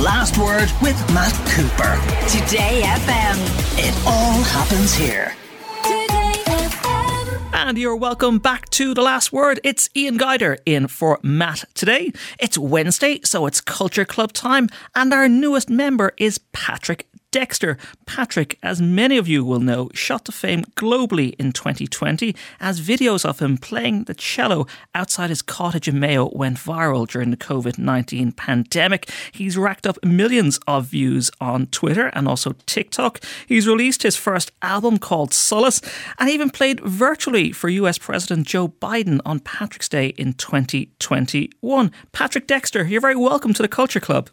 The 0.00 0.06
Last 0.06 0.38
Word 0.38 0.70
with 0.80 0.96
Matt 1.12 1.34
Cooper. 1.50 2.00
Today 2.26 2.80
FM. 2.84 3.36
It 3.76 3.94
all 4.06 4.40
happens 4.44 4.94
here. 4.94 5.34
Today 5.82 6.42
FM. 6.46 7.50
And 7.52 7.76
you're 7.76 7.94
welcome 7.94 8.38
back 8.38 8.70
to 8.70 8.94
The 8.94 9.02
Last 9.02 9.30
Word. 9.30 9.60
It's 9.62 9.90
Ian 9.94 10.16
Guider 10.16 10.56
in 10.64 10.88
for 10.88 11.20
Matt 11.22 11.66
today. 11.74 12.12
It's 12.38 12.56
Wednesday, 12.56 13.20
so 13.24 13.44
it's 13.44 13.60
Culture 13.60 14.06
Club 14.06 14.32
time, 14.32 14.70
and 14.94 15.12
our 15.12 15.28
newest 15.28 15.68
member 15.68 16.12
is 16.16 16.38
Patrick 16.54 17.06
Dexter. 17.30 17.78
Patrick, 18.06 18.58
as 18.62 18.82
many 18.82 19.16
of 19.16 19.28
you 19.28 19.44
will 19.44 19.60
know, 19.60 19.88
shot 19.94 20.24
to 20.24 20.32
fame 20.32 20.64
globally 20.76 21.34
in 21.38 21.52
2020 21.52 22.34
as 22.58 22.80
videos 22.80 23.24
of 23.24 23.38
him 23.38 23.56
playing 23.56 24.04
the 24.04 24.14
cello 24.14 24.66
outside 24.94 25.30
his 25.30 25.42
cottage 25.42 25.86
in 25.86 26.00
Mayo 26.00 26.30
went 26.32 26.58
viral 26.58 27.08
during 27.08 27.30
the 27.30 27.36
COVID 27.36 27.78
19 27.78 28.32
pandemic. 28.32 29.08
He's 29.30 29.56
racked 29.56 29.86
up 29.86 30.04
millions 30.04 30.58
of 30.66 30.86
views 30.86 31.30
on 31.40 31.66
Twitter 31.68 32.08
and 32.08 32.26
also 32.26 32.54
TikTok. 32.66 33.22
He's 33.46 33.68
released 33.68 34.02
his 34.02 34.16
first 34.16 34.50
album 34.62 34.98
called 34.98 35.32
Solace 35.32 35.80
and 36.18 36.28
even 36.28 36.50
played 36.50 36.80
virtually 36.80 37.52
for 37.52 37.68
US 37.68 37.98
President 37.98 38.46
Joe 38.46 38.68
Biden 38.68 39.20
on 39.24 39.40
Patrick's 39.40 39.88
Day 39.88 40.08
in 40.18 40.32
2021. 40.32 41.92
Patrick 42.12 42.46
Dexter, 42.46 42.84
you're 42.84 43.00
very 43.00 43.16
welcome 43.16 43.54
to 43.54 43.62
the 43.62 43.68
Culture 43.68 44.00
Club. 44.00 44.30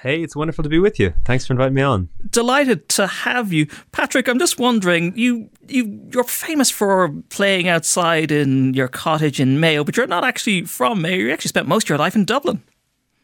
Hey, 0.00 0.22
it's 0.22 0.36
wonderful 0.36 0.62
to 0.62 0.68
be 0.68 0.78
with 0.78 1.00
you. 1.00 1.12
Thanks 1.24 1.44
for 1.44 1.54
inviting 1.54 1.74
me 1.74 1.82
on. 1.82 2.08
Delighted 2.30 2.88
to 2.90 3.08
have 3.08 3.52
you, 3.52 3.66
Patrick. 3.90 4.28
I'm 4.28 4.38
just 4.38 4.56
wondering, 4.56 5.12
you 5.18 5.50
you 5.66 6.08
you're 6.12 6.22
famous 6.22 6.70
for 6.70 7.10
playing 7.30 7.66
outside 7.66 8.30
in 8.30 8.74
your 8.74 8.86
cottage 8.86 9.40
in 9.40 9.58
Mayo, 9.58 9.82
but 9.82 9.96
you're 9.96 10.06
not 10.06 10.22
actually 10.22 10.66
from 10.66 11.02
Mayo. 11.02 11.16
You 11.16 11.32
actually 11.32 11.48
spent 11.48 11.66
most 11.66 11.86
of 11.86 11.88
your 11.88 11.98
life 11.98 12.14
in 12.14 12.24
Dublin. 12.24 12.62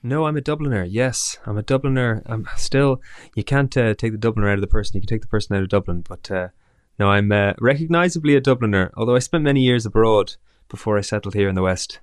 No, 0.03 0.27
I'm 0.27 0.37
a 0.37 0.41
Dubliner. 0.41 0.85
Yes, 0.91 1.39
I'm 1.47 1.57
a 1.57 1.63
Dubliner. 1.63 2.23
I'm 2.27 2.49
still. 2.57 3.01
You 3.37 3.45
can't 3.45 3.75
uh, 3.77 3.95
take 3.95 4.11
the 4.11 4.19
Dubliner 4.19 4.51
out 4.51 4.55
of 4.55 4.61
the 4.61 4.67
person. 4.67 4.97
You 4.97 5.03
can 5.03 5.09
take 5.09 5.23
the 5.23 5.29
person 5.29 5.55
out 5.55 5.63
of 5.63 5.69
Dublin, 5.69 6.05
but 6.09 6.29
uh, 6.29 6.49
no, 6.99 7.09
I'm 7.09 7.31
uh, 7.31 7.53
recognisably 7.61 8.35
a 8.35 8.41
Dubliner. 8.41 8.91
Although 8.97 9.15
I 9.15 9.21
spent 9.21 9.45
many 9.45 9.61
years 9.61 9.87
abroad 9.87 10.35
before 10.69 10.99
I 10.99 11.03
settled 11.03 11.35
here 11.35 11.49
in 11.49 11.55
the 11.55 11.63
West. 11.63 12.01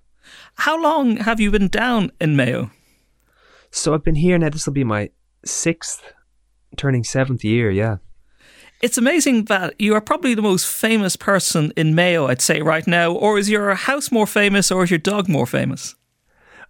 How 0.55 0.81
long 0.81 1.17
have 1.17 1.41
you 1.41 1.51
been 1.51 1.67
down 1.67 2.13
in 2.21 2.37
Mayo? 2.37 2.71
So 3.71 3.93
I've 3.93 4.03
been 4.03 4.15
here 4.15 4.37
now. 4.37 4.49
This 4.49 4.65
will 4.65 4.73
be 4.73 4.83
my 4.83 5.09
sixth, 5.45 6.13
turning 6.77 7.03
seventh 7.03 7.43
year. 7.43 7.71
Yeah. 7.71 7.97
It's 8.81 8.97
amazing 8.97 9.45
that 9.45 9.79
you 9.79 9.93
are 9.93 10.01
probably 10.01 10.33
the 10.33 10.41
most 10.41 10.65
famous 10.65 11.15
person 11.15 11.71
in 11.77 11.93
Mayo, 11.93 12.27
I'd 12.27 12.41
say, 12.41 12.61
right 12.61 12.85
now. 12.87 13.11
Or 13.11 13.37
is 13.37 13.49
your 13.49 13.73
house 13.75 14.11
more 14.11 14.27
famous 14.27 14.71
or 14.71 14.83
is 14.83 14.89
your 14.89 14.97
dog 14.97 15.29
more 15.29 15.45
famous? 15.45 15.95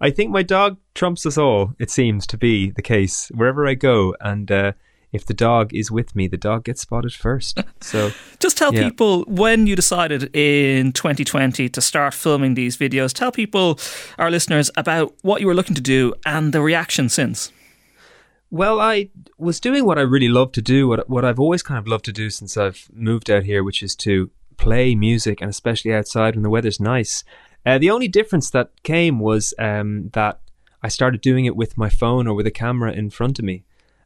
I 0.02 0.10
think 0.10 0.32
my 0.32 0.44
dog 0.44 0.78
trumps 0.96 1.26
us 1.26 1.38
all, 1.38 1.74
it 1.80 1.92
seems 1.92 2.26
to 2.28 2.38
be 2.38 2.72
the 2.72 2.82
case. 2.82 3.30
Wherever 3.34 3.68
I 3.68 3.76
go, 3.76 4.16
and 4.20 4.52
uh, 4.52 4.72
if 5.12 5.26
the 5.26 5.34
dog 5.34 5.74
is 5.74 5.92
with 5.92 6.16
me, 6.16 6.28
the 6.28 6.38
dog 6.38 6.64
gets 6.64 6.82
spotted 6.82 7.14
first. 7.14 7.60
So 7.82 8.12
just 8.40 8.58
tell 8.58 8.74
yeah. 8.74 8.84
people 8.84 9.24
when 9.24 9.66
you 9.66 9.76
decided 9.76 10.36
in 10.36 10.92
2020 10.94 11.68
to 11.68 11.82
start 11.82 12.14
filming 12.14 12.54
these 12.54 12.78
videos. 12.78 13.12
Tell 13.12 13.32
people, 13.32 13.80
our 14.20 14.30
listeners, 14.30 14.70
about 14.78 15.16
what 15.24 15.42
you 15.42 15.48
were 15.48 15.56
looking 15.56 15.76
to 15.76 15.82
do 15.82 16.14
and 16.28 16.54
the 16.54 16.62
reaction 16.62 17.10
since. 17.10 17.52
Well, 18.52 18.80
I 18.80 19.10
was 19.38 19.60
doing 19.60 19.84
what 19.86 19.98
I 19.98 20.02
really 20.02 20.30
love 20.30 20.52
to 20.54 20.62
do, 20.62 20.88
what 20.88 21.10
what 21.10 21.26
I've 21.26 21.40
always 21.40 21.64
kind 21.64 21.80
of 21.80 21.88
loved 21.88 22.06
to 22.06 22.12
do 22.12 22.30
since 22.30 22.56
I've 22.56 22.88
moved 22.94 23.32
out 23.32 23.44
here, 23.44 23.64
which 23.64 23.82
is 23.82 23.96
to 23.98 24.30
play 24.58 24.94
music 24.94 25.42
and 25.42 25.50
especially 25.50 25.94
outside 25.94 26.36
when 26.36 26.44
the 26.44 26.50
weather's 26.50 26.80
nice. 26.80 27.24
Uh, 27.66 27.80
the 27.80 27.90
only 27.90 28.08
difference 28.08 28.52
that 28.52 28.70
came 28.84 29.20
was 29.20 29.54
um, 29.58 30.10
that 30.14 30.40
I 30.84 30.88
started 30.88 31.22
doing 31.22 31.46
it 31.46 31.56
with 31.56 31.78
my 31.78 31.90
phone 31.90 32.28
or 32.28 32.36
with 32.36 32.46
a 32.46 32.52
camera 32.52 32.92
in 32.92 33.10
front 33.10 33.40
of 33.40 33.46
me 33.46 33.64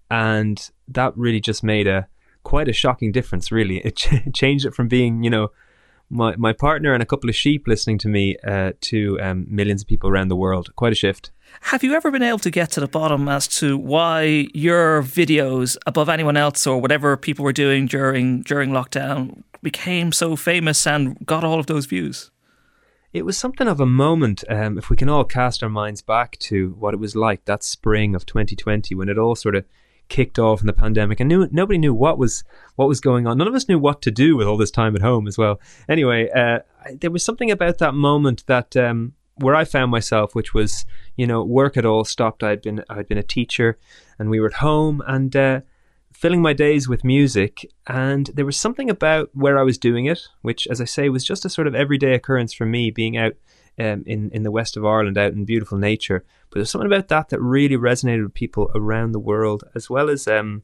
and 0.09 0.70
that 0.88 1.16
really 1.17 1.39
just 1.39 1.64
made 1.64 1.88
a 1.88 2.08
quite 2.44 2.67
a 2.67 2.73
shocking 2.73 3.11
difference. 3.11 3.52
Really, 3.52 3.78
it 3.80 3.95
ch- 3.98 4.34
changed 4.34 4.66
it 4.66 4.73
from 4.73 4.88
being 4.88 5.24
you 5.24 5.29
know 5.29 5.50
my 6.09 6.35
my 6.38 6.53
partner 6.53 6.94
and 6.94 7.02
a 7.02 7.06
couple 7.06 7.29
of 7.29 7.35
sheep 7.35 7.68
listening 7.68 7.97
to 8.00 8.07
me 8.07 8.38
uh, 8.47 8.74
to 8.81 9.19
um, 9.22 9.46
millions 9.50 9.81
of 9.81 9.88
people 9.88 10.09
around 10.09 10.29
the 10.29 10.35
world. 10.35 10.74
Quite 10.75 10.91
a 10.91 10.96
shift. 10.96 11.31
Have 11.62 11.84
you 11.84 11.94
ever 11.94 12.12
been 12.12 12.24
able 12.24 12.40
to 12.40 12.52
get 12.52 12.72
to 12.72 12.79
the 12.79 12.88
bottom 12.88 13.28
as 13.28 13.47
to 13.59 13.78
why 13.78 14.47
your 14.53 15.02
videos 15.02 15.78
above 15.85 16.09
anyone 16.09 16.38
else 16.38 16.66
or 16.68 16.81
whatever 16.81 17.16
people 17.18 17.46
were 17.46 17.53
doing 17.53 17.85
during 17.85 18.41
during 18.41 18.72
lockdown 18.72 19.44
became 19.62 20.12
so 20.12 20.35
famous 20.35 20.85
and 20.85 21.25
got 21.25 21.44
all 21.44 21.59
of 21.59 21.68
those 21.68 21.85
views? 21.85 22.31
It 23.13 23.25
was 23.25 23.38
something 23.38 23.68
of 23.68 23.79
a 23.79 23.85
moment. 23.85 24.44
Um, 24.50 24.78
if 24.78 24.90
we 24.90 24.97
can 24.97 25.08
all 25.08 25.24
cast 25.24 25.63
our 25.63 25.69
minds 25.69 26.02
back 26.02 26.38
to 26.40 26.75
what 26.78 26.94
it 26.94 27.00
was 27.00 27.16
like 27.16 27.46
that 27.46 27.63
spring 27.63 28.13
of 28.13 28.25
2020 28.25 28.94
when 28.94 29.08
it 29.08 29.18
all 29.18 29.35
sort 29.35 29.56
of 29.56 29.63
kicked 30.09 30.39
off 30.39 30.61
in 30.61 30.67
the 30.67 30.73
pandemic 30.73 31.19
and 31.19 31.27
knew 31.27 31.47
nobody 31.51 31.77
knew 31.77 31.93
what 31.93 32.17
was 32.17 32.43
what 32.75 32.88
was 32.88 32.99
going 32.99 33.27
on. 33.27 33.38
None 33.38 33.47
of 33.47 33.55
us 33.55 33.67
knew 33.67 33.79
what 33.79 34.01
to 34.03 34.11
do 34.11 34.35
with 34.35 34.47
all 34.47 34.57
this 34.57 34.71
time 34.71 34.95
at 34.95 35.01
home 35.01 35.27
as 35.27 35.38
well. 35.38 35.59
Anyway, 35.89 36.29
uh, 36.29 36.59
there 36.99 37.11
was 37.11 37.23
something 37.23 37.51
about 37.51 37.77
that 37.79 37.93
moment 37.93 38.45
that 38.47 38.75
um, 38.75 39.13
where 39.35 39.55
I 39.55 39.66
found 39.66 39.91
myself, 39.91 40.35
which 40.35 40.53
was 40.53 40.85
you 41.16 41.27
know 41.27 41.43
work 41.43 41.75
had 41.75 41.85
all 41.85 42.03
stopped. 42.03 42.43
I'd 42.43 42.61
been 42.61 42.83
I'd 42.89 43.07
been 43.07 43.17
a 43.17 43.23
teacher, 43.23 43.77
and 44.19 44.29
we 44.29 44.39
were 44.39 44.47
at 44.47 44.53
home 44.53 45.01
and. 45.07 45.35
Uh, 45.35 45.61
filling 46.13 46.41
my 46.41 46.53
days 46.53 46.87
with 46.87 47.03
music 47.03 47.69
and 47.87 48.27
there 48.35 48.45
was 48.45 48.55
something 48.55 48.89
about 48.89 49.29
where 49.33 49.59
I 49.59 49.63
was 49.63 49.77
doing 49.77 50.05
it 50.05 50.22
which 50.43 50.66
as 50.67 50.79
I 50.79 50.85
say 50.85 51.09
was 51.09 51.25
just 51.25 51.43
a 51.43 51.49
sort 51.49 51.67
of 51.67 51.75
everyday 51.75 52.13
occurrence 52.13 52.53
for 52.53 52.66
me 52.66 52.89
being 52.89 53.17
out 53.17 53.33
um, 53.80 54.03
in 54.06 54.30
in 54.31 54.44
the 54.44 54.52
west 54.52 54.78
of 54.78 54.86
Ireland, 54.86 55.18
out 55.18 55.34
in 55.34 55.46
beautiful 55.46 55.78
nature. 55.78 56.24
But 56.50 56.59
there's 56.59 56.69
something 56.69 56.91
about 56.91 57.09
that 57.09 57.30
that 57.30 57.41
really 57.41 57.78
resonated 57.78 58.24
with 58.24 58.34
people 58.34 58.72
around 58.75 59.12
the 59.12 59.19
world, 59.19 59.63
as 59.75 59.90
well 59.90 60.09
as 60.09 60.28
um, 60.28 60.63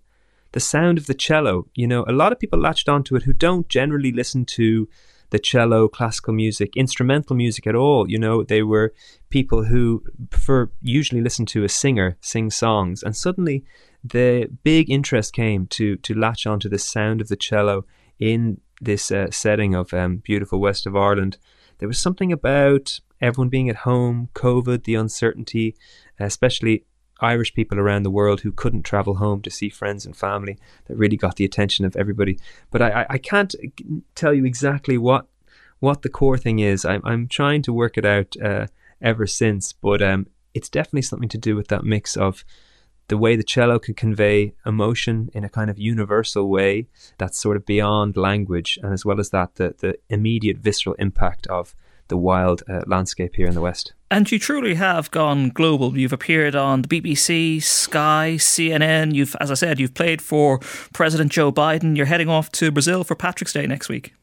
the 0.51 0.59
sound 0.59 0.97
of 0.97 1.07
the 1.07 1.13
cello. 1.13 1.67
You 1.75 1.87
know, 1.87 2.05
a 2.07 2.13
lot 2.13 2.31
of 2.31 2.39
people 2.39 2.59
latched 2.59 2.89
onto 2.89 3.15
it 3.15 3.23
who 3.23 3.33
don't 3.33 3.69
generally 3.69 4.11
listen 4.11 4.45
to 4.45 4.87
the 5.31 5.39
cello, 5.39 5.87
classical 5.87 6.33
music, 6.33 6.75
instrumental 6.75 7.35
music 7.35 7.65
at 7.65 7.75
all. 7.75 8.09
You 8.09 8.19
know, 8.19 8.43
they 8.43 8.61
were 8.61 8.93
people 9.29 9.63
who 9.65 10.03
prefer 10.29 10.69
usually 10.81 11.21
listen 11.21 11.45
to 11.47 11.63
a 11.63 11.69
singer 11.69 12.17
sing 12.21 12.51
songs, 12.51 13.01
and 13.03 13.15
suddenly 13.15 13.63
the 14.03 14.49
big 14.63 14.89
interest 14.89 15.33
came 15.33 15.67
to 15.67 15.95
to 15.97 16.13
latch 16.13 16.45
onto 16.45 16.69
the 16.69 16.79
sound 16.79 17.21
of 17.21 17.27
the 17.27 17.35
cello 17.35 17.85
in 18.19 18.59
this 18.81 19.11
uh, 19.11 19.29
setting 19.31 19.75
of 19.75 19.93
um, 19.93 20.17
beautiful 20.17 20.59
west 20.59 20.87
of 20.87 20.95
Ireland 20.95 21.37
there 21.81 21.87
was 21.87 21.99
something 21.99 22.31
about 22.31 22.99
everyone 23.19 23.49
being 23.49 23.67
at 23.67 23.77
home, 23.77 24.29
COVID, 24.35 24.83
the 24.83 24.93
uncertainty, 24.93 25.75
especially 26.19 26.85
Irish 27.19 27.55
people 27.55 27.79
around 27.79 28.03
the 28.03 28.11
world 28.11 28.41
who 28.41 28.51
couldn't 28.51 28.83
travel 28.83 29.15
home 29.15 29.41
to 29.41 29.49
see 29.49 29.67
friends 29.67 30.05
and 30.05 30.15
family 30.15 30.59
that 30.85 30.95
really 30.95 31.17
got 31.17 31.37
the 31.37 31.43
attention 31.43 31.83
of 31.83 31.95
everybody. 31.95 32.37
But 32.69 32.83
I, 32.83 33.07
I 33.09 33.17
can't 33.17 33.55
tell 34.13 34.31
you 34.31 34.45
exactly 34.45 34.99
what 34.99 35.25
what 35.79 36.03
the 36.03 36.09
core 36.09 36.37
thing 36.37 36.59
is. 36.59 36.85
I'm, 36.85 37.01
I'm 37.03 37.27
trying 37.27 37.63
to 37.63 37.73
work 37.73 37.97
it 37.97 38.05
out 38.05 38.35
uh, 38.39 38.67
ever 39.01 39.25
since, 39.25 39.73
but 39.73 40.03
um, 40.03 40.27
it's 40.53 40.69
definitely 40.69 41.01
something 41.01 41.29
to 41.29 41.39
do 41.39 41.55
with 41.55 41.69
that 41.69 41.83
mix 41.83 42.15
of 42.15 42.45
the 43.07 43.17
way 43.17 43.35
the 43.35 43.43
cello 43.43 43.77
can 43.79 43.93
convey 43.93 44.53
emotion 44.65 45.29
in 45.33 45.43
a 45.43 45.49
kind 45.49 45.69
of 45.69 45.77
universal 45.77 46.49
way 46.49 46.87
that's 47.17 47.39
sort 47.39 47.57
of 47.57 47.65
beyond 47.65 48.15
language, 48.15 48.79
and 48.81 48.93
as 48.93 49.05
well 49.05 49.19
as 49.19 49.29
that, 49.31 49.55
the, 49.55 49.75
the 49.79 49.97
immediate 50.09 50.57
visceral 50.57 50.95
impact 50.97 51.47
of 51.47 51.75
the 52.07 52.17
wild 52.17 52.61
uh, 52.69 52.81
landscape 52.85 53.35
here 53.35 53.47
in 53.47 53.55
the 53.55 53.61
West. 53.61 53.93
And 54.11 54.29
you 54.29 54.37
truly 54.37 54.75
have 54.75 55.09
gone 55.11 55.49
global. 55.49 55.97
You've 55.97 56.13
appeared 56.13 56.55
on 56.55 56.81
the 56.81 56.87
BBC, 56.89 57.63
Sky, 57.63 58.35
CNN. 58.37 59.15
You've, 59.15 59.35
as 59.39 59.49
I 59.49 59.53
said, 59.53 59.79
you've 59.79 59.93
played 59.93 60.21
for 60.21 60.59
President 60.93 61.31
Joe 61.31 61.51
Biden. 61.51 61.95
You're 61.95 62.07
heading 62.07 62.29
off 62.29 62.51
to 62.53 62.69
Brazil 62.69 63.05
for 63.05 63.15
Patrick's 63.15 63.53
Day 63.53 63.65
next 63.65 63.87
week. 63.87 64.13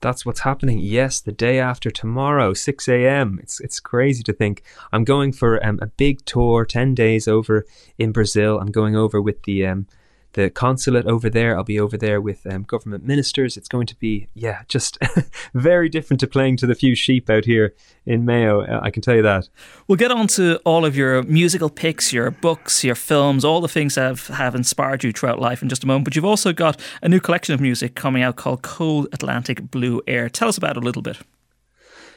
That's 0.00 0.26
what's 0.26 0.40
happening. 0.40 0.80
Yes, 0.80 1.20
the 1.20 1.32
day 1.32 1.58
after 1.58 1.90
tomorrow, 1.90 2.52
6 2.52 2.88
a.m. 2.88 3.38
It's 3.42 3.60
it's 3.60 3.80
crazy 3.80 4.22
to 4.24 4.32
think. 4.32 4.62
I'm 4.92 5.04
going 5.04 5.32
for 5.32 5.64
um, 5.64 5.78
a 5.80 5.86
big 5.86 6.24
tour, 6.26 6.64
10 6.64 6.94
days 6.94 7.26
over 7.26 7.64
in 7.98 8.12
Brazil. 8.12 8.58
I'm 8.58 8.70
going 8.70 8.96
over 8.96 9.20
with 9.20 9.42
the 9.44 9.66
um, 9.66 9.86
the 10.34 10.50
consulate 10.50 11.06
over 11.06 11.30
there. 11.30 11.56
I'll 11.56 11.64
be 11.64 11.80
over 11.80 11.96
there 11.96 12.20
with 12.20 12.46
um, 12.46 12.62
government 12.62 13.04
ministers. 13.04 13.56
It's 13.56 13.68
going 13.68 13.86
to 13.86 13.96
be, 13.96 14.28
yeah, 14.34 14.62
just 14.68 14.98
very 15.54 15.88
different 15.88 16.20
to 16.20 16.26
playing 16.26 16.58
to 16.58 16.66
the 16.66 16.74
few 16.74 16.94
sheep 16.94 17.30
out 17.30 17.44
here 17.44 17.74
in 18.04 18.24
Mayo. 18.24 18.62
I 18.80 18.90
can 18.90 19.02
tell 19.02 19.16
you 19.16 19.22
that. 19.22 19.48
We'll 19.88 19.96
get 19.96 20.10
on 20.10 20.26
to 20.28 20.58
all 20.64 20.84
of 20.84 20.96
your 20.96 21.22
musical 21.22 21.70
picks, 21.70 22.12
your 22.12 22.30
books, 22.30 22.84
your 22.84 22.94
films, 22.94 23.44
all 23.44 23.60
the 23.60 23.68
things 23.68 23.94
that 23.94 24.06
have, 24.06 24.26
have 24.28 24.54
inspired 24.54 25.02
you 25.02 25.12
throughout 25.12 25.40
life 25.40 25.62
in 25.62 25.68
just 25.68 25.84
a 25.84 25.86
moment. 25.86 26.04
But 26.04 26.16
you've 26.16 26.24
also 26.24 26.52
got 26.52 26.78
a 27.02 27.08
new 27.08 27.20
collection 27.20 27.54
of 27.54 27.60
music 27.60 27.94
coming 27.94 28.22
out 28.22 28.36
called 28.36 28.62
Cold 28.62 29.08
Atlantic 29.12 29.70
Blue 29.70 30.02
Air. 30.06 30.28
Tell 30.28 30.48
us 30.48 30.58
about 30.58 30.76
it 30.76 30.82
a 30.82 30.86
little 30.86 31.02
bit. 31.02 31.18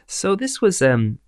So 0.08 0.36
this 0.36 0.62
was 0.62 0.82
um, 0.82 1.20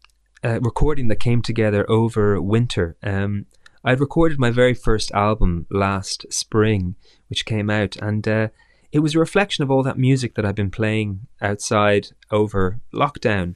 a 0.44 0.60
recording 0.60 1.08
that 1.10 1.18
came 1.18 1.42
together 1.42 1.90
over 1.90 2.42
winter. 2.42 2.98
Um, 3.04 3.46
I'd 3.84 4.00
recorded 4.00 4.40
my 4.40 4.52
very 4.52 4.74
first 4.74 5.12
album 5.12 5.66
last 5.70 6.26
spring, 6.32 6.96
which 7.28 7.46
came 7.46 7.70
out, 7.70 7.96
and 7.98 8.28
uh, 8.28 8.48
it 8.92 9.00
was 9.00 9.16
a 9.16 9.20
reflection 9.20 9.64
of 9.64 9.72
all 9.72 9.84
that 9.84 9.98
music 9.98 10.36
that 10.36 10.46
I'd 10.46 10.56
been 10.56 10.72
playing 10.72 11.28
outside 11.42 12.08
over 12.32 12.80
lockdown. 12.94 13.56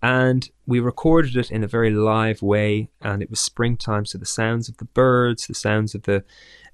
And 0.00 0.48
we 0.66 0.80
recorded 0.80 1.34
it 1.36 1.50
in 1.50 1.64
a 1.64 1.68
very 1.68 1.90
live 1.90 2.42
way, 2.42 2.90
and 3.00 3.22
it 3.22 3.30
was 3.30 3.40
springtime, 3.40 4.04
so 4.04 4.18
the 4.18 4.26
sounds 4.26 4.68
of 4.68 4.76
the 4.76 4.84
birds, 4.84 5.46
the 5.46 5.54
sounds 5.54 5.94
of 5.94 6.02
the 6.02 6.24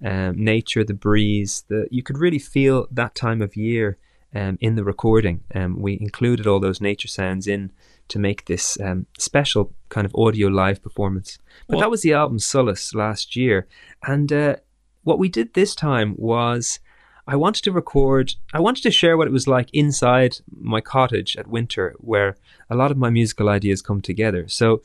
um, 0.04 0.44
nature, 0.44 0.84
the 0.84 0.94
breeze, 0.94 1.64
the, 1.68 1.86
you 1.90 2.02
could 2.02 2.18
really 2.18 2.40
feel 2.40 2.86
that 2.90 3.14
time 3.14 3.40
of 3.40 3.56
year 3.56 3.98
um, 4.34 4.58
in 4.60 4.74
the 4.74 4.84
recording. 4.84 5.42
Um, 5.54 5.80
we 5.80 5.98
included 6.00 6.46
all 6.46 6.60
those 6.60 6.80
nature 6.80 7.08
sounds 7.08 7.46
in 7.46 7.72
to 8.10 8.18
make 8.18 8.44
this 8.44 8.78
um, 8.80 9.06
special 9.18 9.72
kind 9.88 10.04
of 10.04 10.14
audio 10.14 10.48
live 10.48 10.82
performance. 10.82 11.38
But 11.66 11.76
well, 11.76 11.80
that 11.80 11.90
was 11.90 12.02
the 12.02 12.12
album 12.12 12.38
Solace 12.38 12.94
last 12.94 13.34
year. 13.34 13.66
And 14.02 14.32
uh, 14.32 14.56
what 15.02 15.18
we 15.18 15.28
did 15.28 15.54
this 15.54 15.74
time 15.74 16.14
was 16.16 16.80
I 17.26 17.36
wanted 17.36 17.64
to 17.64 17.72
record, 17.72 18.34
I 18.52 18.60
wanted 18.60 18.82
to 18.82 18.90
share 18.90 19.16
what 19.16 19.28
it 19.28 19.32
was 19.32 19.46
like 19.46 19.70
inside 19.72 20.38
my 20.50 20.80
cottage 20.80 21.36
at 21.36 21.46
winter, 21.46 21.94
where 21.98 22.36
a 22.68 22.74
lot 22.74 22.90
of 22.90 22.96
my 22.96 23.10
musical 23.10 23.48
ideas 23.48 23.82
come 23.82 24.00
together. 24.00 24.48
So 24.48 24.82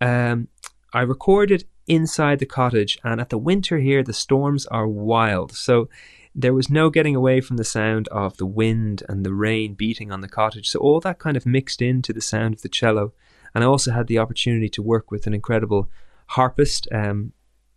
um, 0.00 0.48
I 0.92 1.02
recorded 1.02 1.64
inside 1.86 2.38
the 2.38 2.46
cottage, 2.46 2.98
and 3.02 3.20
at 3.20 3.30
the 3.30 3.38
winter 3.38 3.78
here, 3.78 4.02
the 4.02 4.12
storms 4.12 4.66
are 4.66 4.86
wild. 4.86 5.52
So 5.52 5.88
there 6.34 6.54
was 6.54 6.70
no 6.70 6.90
getting 6.90 7.14
away 7.14 7.40
from 7.40 7.56
the 7.56 7.64
sound 7.64 8.08
of 8.08 8.36
the 8.38 8.46
wind 8.46 9.02
and 9.08 9.24
the 9.24 9.34
rain 9.34 9.74
beating 9.74 10.10
on 10.10 10.20
the 10.20 10.28
cottage. 10.28 10.68
So 10.68 10.78
all 10.80 11.00
that 11.00 11.18
kind 11.18 11.36
of 11.36 11.44
mixed 11.44 11.82
into 11.82 12.12
the 12.12 12.20
sound 12.20 12.54
of 12.54 12.62
the 12.62 12.68
cello. 12.68 13.12
And 13.54 13.62
I 13.62 13.66
also 13.66 13.92
had 13.92 14.06
the 14.06 14.18
opportunity 14.18 14.68
to 14.70 14.82
work 14.82 15.10
with 15.10 15.26
an 15.26 15.34
incredible 15.34 15.90
harpist, 16.28 16.88
um, 16.90 17.32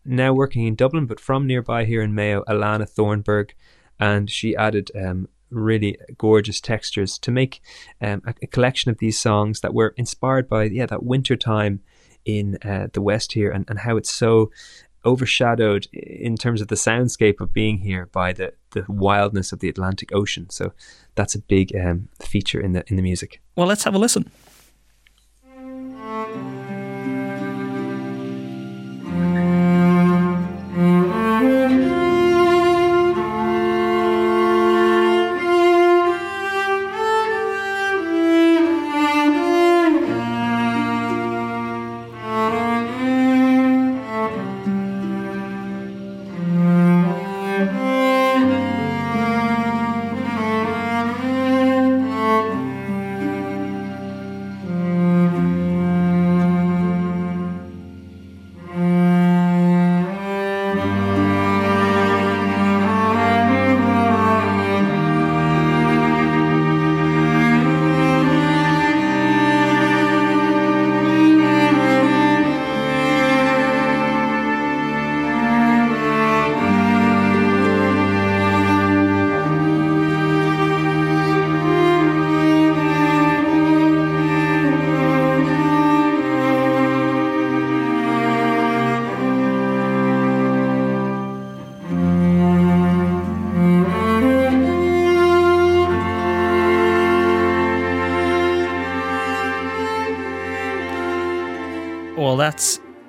now 0.05 0.31
working 0.31 0.65
in 0.65 0.75
Dublin, 0.75 1.05
but 1.05 1.19
from 1.19 1.45
nearby 1.45 1.83
here 1.83 2.01
in 2.01 2.15
Mayo, 2.15 2.43
Alannah 2.47 2.87
Thornburgh 2.87 3.53
and 3.99 4.29
she 4.29 4.55
added 4.55 4.91
um, 4.95 5.27
really 5.49 5.97
gorgeous 6.17 6.59
textures 6.59 7.17
to 7.19 7.31
make 7.31 7.61
um, 8.01 8.21
a, 8.25 8.33
a, 8.41 8.47
collection 8.47 8.91
of 8.91 8.97
these 8.97 9.19
songs 9.19 9.61
that 9.61 9.73
were 9.73 9.93
inspired 9.97 10.49
by 10.49 10.63
yeah 10.63 10.85
that 10.85 11.03
winter 11.03 11.35
time 11.35 11.81
in 12.25 12.57
uh, 12.63 12.87
the 12.93 13.01
west 13.01 13.33
here 13.33 13.51
and, 13.51 13.65
and 13.69 13.79
how 13.79 13.95
it's 13.97 14.11
so 14.11 14.51
overshadowed 15.05 15.87
in 15.93 16.35
terms 16.35 16.61
of 16.61 16.67
the 16.67 16.75
soundscape 16.75 17.39
of 17.39 17.53
being 17.53 17.79
here 17.79 18.07
by 18.07 18.33
the, 18.33 18.53
the 18.71 18.85
wildness 18.87 19.51
of 19.51 19.59
the 19.59 19.69
Atlantic 19.69 20.13
Ocean. 20.13 20.49
So 20.49 20.73
that's 21.15 21.35
a 21.35 21.39
big 21.39 21.75
um, 21.75 22.09
feature 22.19 22.59
in 22.59 22.73
the 22.73 22.83
in 22.87 22.95
the 22.95 23.01
music. 23.01 23.41
Well, 23.55 23.67
let's 23.67 23.83
have 23.83 23.95
a 23.95 23.99
listen. 23.99 24.31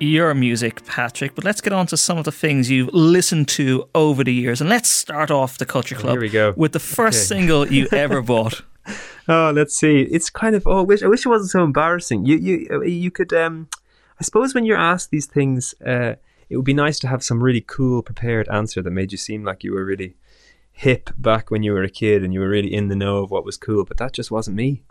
Your 0.07 0.33
music, 0.33 0.85
Patrick. 0.85 1.35
But 1.35 1.43
let's 1.43 1.61
get 1.61 1.73
on 1.73 1.87
to 1.87 1.97
some 1.97 2.17
of 2.17 2.23
the 2.25 2.31
things 2.31 2.71
you've 2.71 2.93
listened 2.93 3.47
to 3.49 3.87
over 3.93 4.23
the 4.23 4.33
years. 4.33 4.61
And 4.61 4.69
let's 4.69 4.89
start 4.89 5.29
off 5.29 5.57
the 5.57 5.65
Culture 5.65 5.95
Club 5.95 6.13
Here 6.13 6.21
we 6.21 6.29
go. 6.29 6.53
with 6.55 6.71
the 6.71 6.79
first 6.79 7.31
okay. 7.31 7.39
single 7.39 7.67
you 7.67 7.87
ever 7.91 8.21
bought. 8.21 8.61
oh, 9.27 9.51
let's 9.53 9.77
see. 9.77 10.01
It's 10.01 10.29
kind 10.29 10.55
of 10.55 10.65
oh, 10.65 10.79
I 10.79 10.81
wish 10.81 11.03
I 11.03 11.07
wish 11.07 11.25
it 11.25 11.29
wasn't 11.29 11.51
so 11.51 11.63
embarrassing. 11.63 12.25
You 12.25 12.37
you 12.37 12.83
you 12.83 13.11
could 13.11 13.33
um, 13.33 13.67
I 14.19 14.23
suppose 14.23 14.55
when 14.55 14.65
you're 14.65 14.77
asked 14.77 15.11
these 15.11 15.25
things, 15.25 15.75
uh, 15.85 16.15
it 16.49 16.55
would 16.55 16.65
be 16.65 16.73
nice 16.73 16.99
to 16.99 17.07
have 17.07 17.23
some 17.23 17.43
really 17.43 17.61
cool 17.61 18.01
prepared 18.01 18.47
answer 18.49 18.81
that 18.81 18.91
made 18.91 19.11
you 19.11 19.17
seem 19.17 19.43
like 19.43 19.63
you 19.63 19.73
were 19.73 19.85
really 19.85 20.15
hip 20.71 21.09
back 21.17 21.51
when 21.51 21.63
you 21.63 21.73
were 21.73 21.83
a 21.83 21.89
kid 21.89 22.23
and 22.23 22.33
you 22.33 22.39
were 22.39 22.49
really 22.49 22.73
in 22.73 22.87
the 22.87 22.95
know 22.95 23.17
of 23.17 23.31
what 23.31 23.45
was 23.45 23.57
cool. 23.57 23.83
But 23.83 23.97
that 23.97 24.13
just 24.13 24.31
wasn't 24.31 24.55
me. 24.55 24.83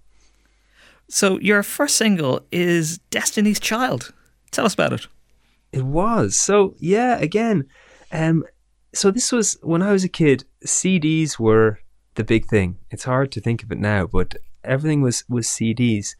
So 1.08 1.38
your 1.38 1.62
first 1.62 1.96
single 1.96 2.44
is 2.50 2.98
Destiny's 3.10 3.60
Child. 3.60 4.12
Tell 4.56 4.64
us 4.64 4.72
about 4.72 4.94
it. 4.94 5.06
It 5.70 5.82
was. 5.84 6.34
So, 6.34 6.76
yeah, 6.78 7.18
again, 7.18 7.66
um, 8.10 8.42
so 8.94 9.10
this 9.10 9.30
was 9.30 9.58
when 9.60 9.82
I 9.82 9.92
was 9.92 10.02
a 10.02 10.08
kid, 10.08 10.44
CDs 10.64 11.38
were 11.38 11.80
the 12.14 12.24
big 12.24 12.46
thing. 12.46 12.78
It's 12.90 13.04
hard 13.04 13.30
to 13.32 13.40
think 13.42 13.62
of 13.62 13.70
it 13.70 13.76
now, 13.76 14.06
but 14.06 14.36
everything 14.64 15.02
was, 15.02 15.24
was 15.28 15.46
CDs. 15.46 16.16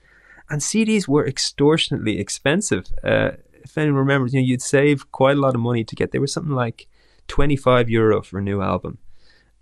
And 0.50 0.60
CDs 0.60 1.08
were 1.08 1.26
extortionately 1.26 2.20
expensive. 2.20 2.84
Uh, 3.02 3.30
if 3.64 3.78
anyone 3.78 4.00
remembers, 4.00 4.34
you 4.34 4.40
know, 4.42 4.46
you'd 4.46 4.60
save 4.60 5.10
quite 5.12 5.38
a 5.38 5.40
lot 5.40 5.54
of 5.54 5.62
money 5.62 5.82
to 5.84 5.96
get. 5.96 6.12
They 6.12 6.18
were 6.18 6.26
something 6.26 6.54
like 6.54 6.88
25 7.28 7.88
euro 7.88 8.20
for 8.20 8.38
a 8.38 8.42
new 8.42 8.60
album, 8.60 8.98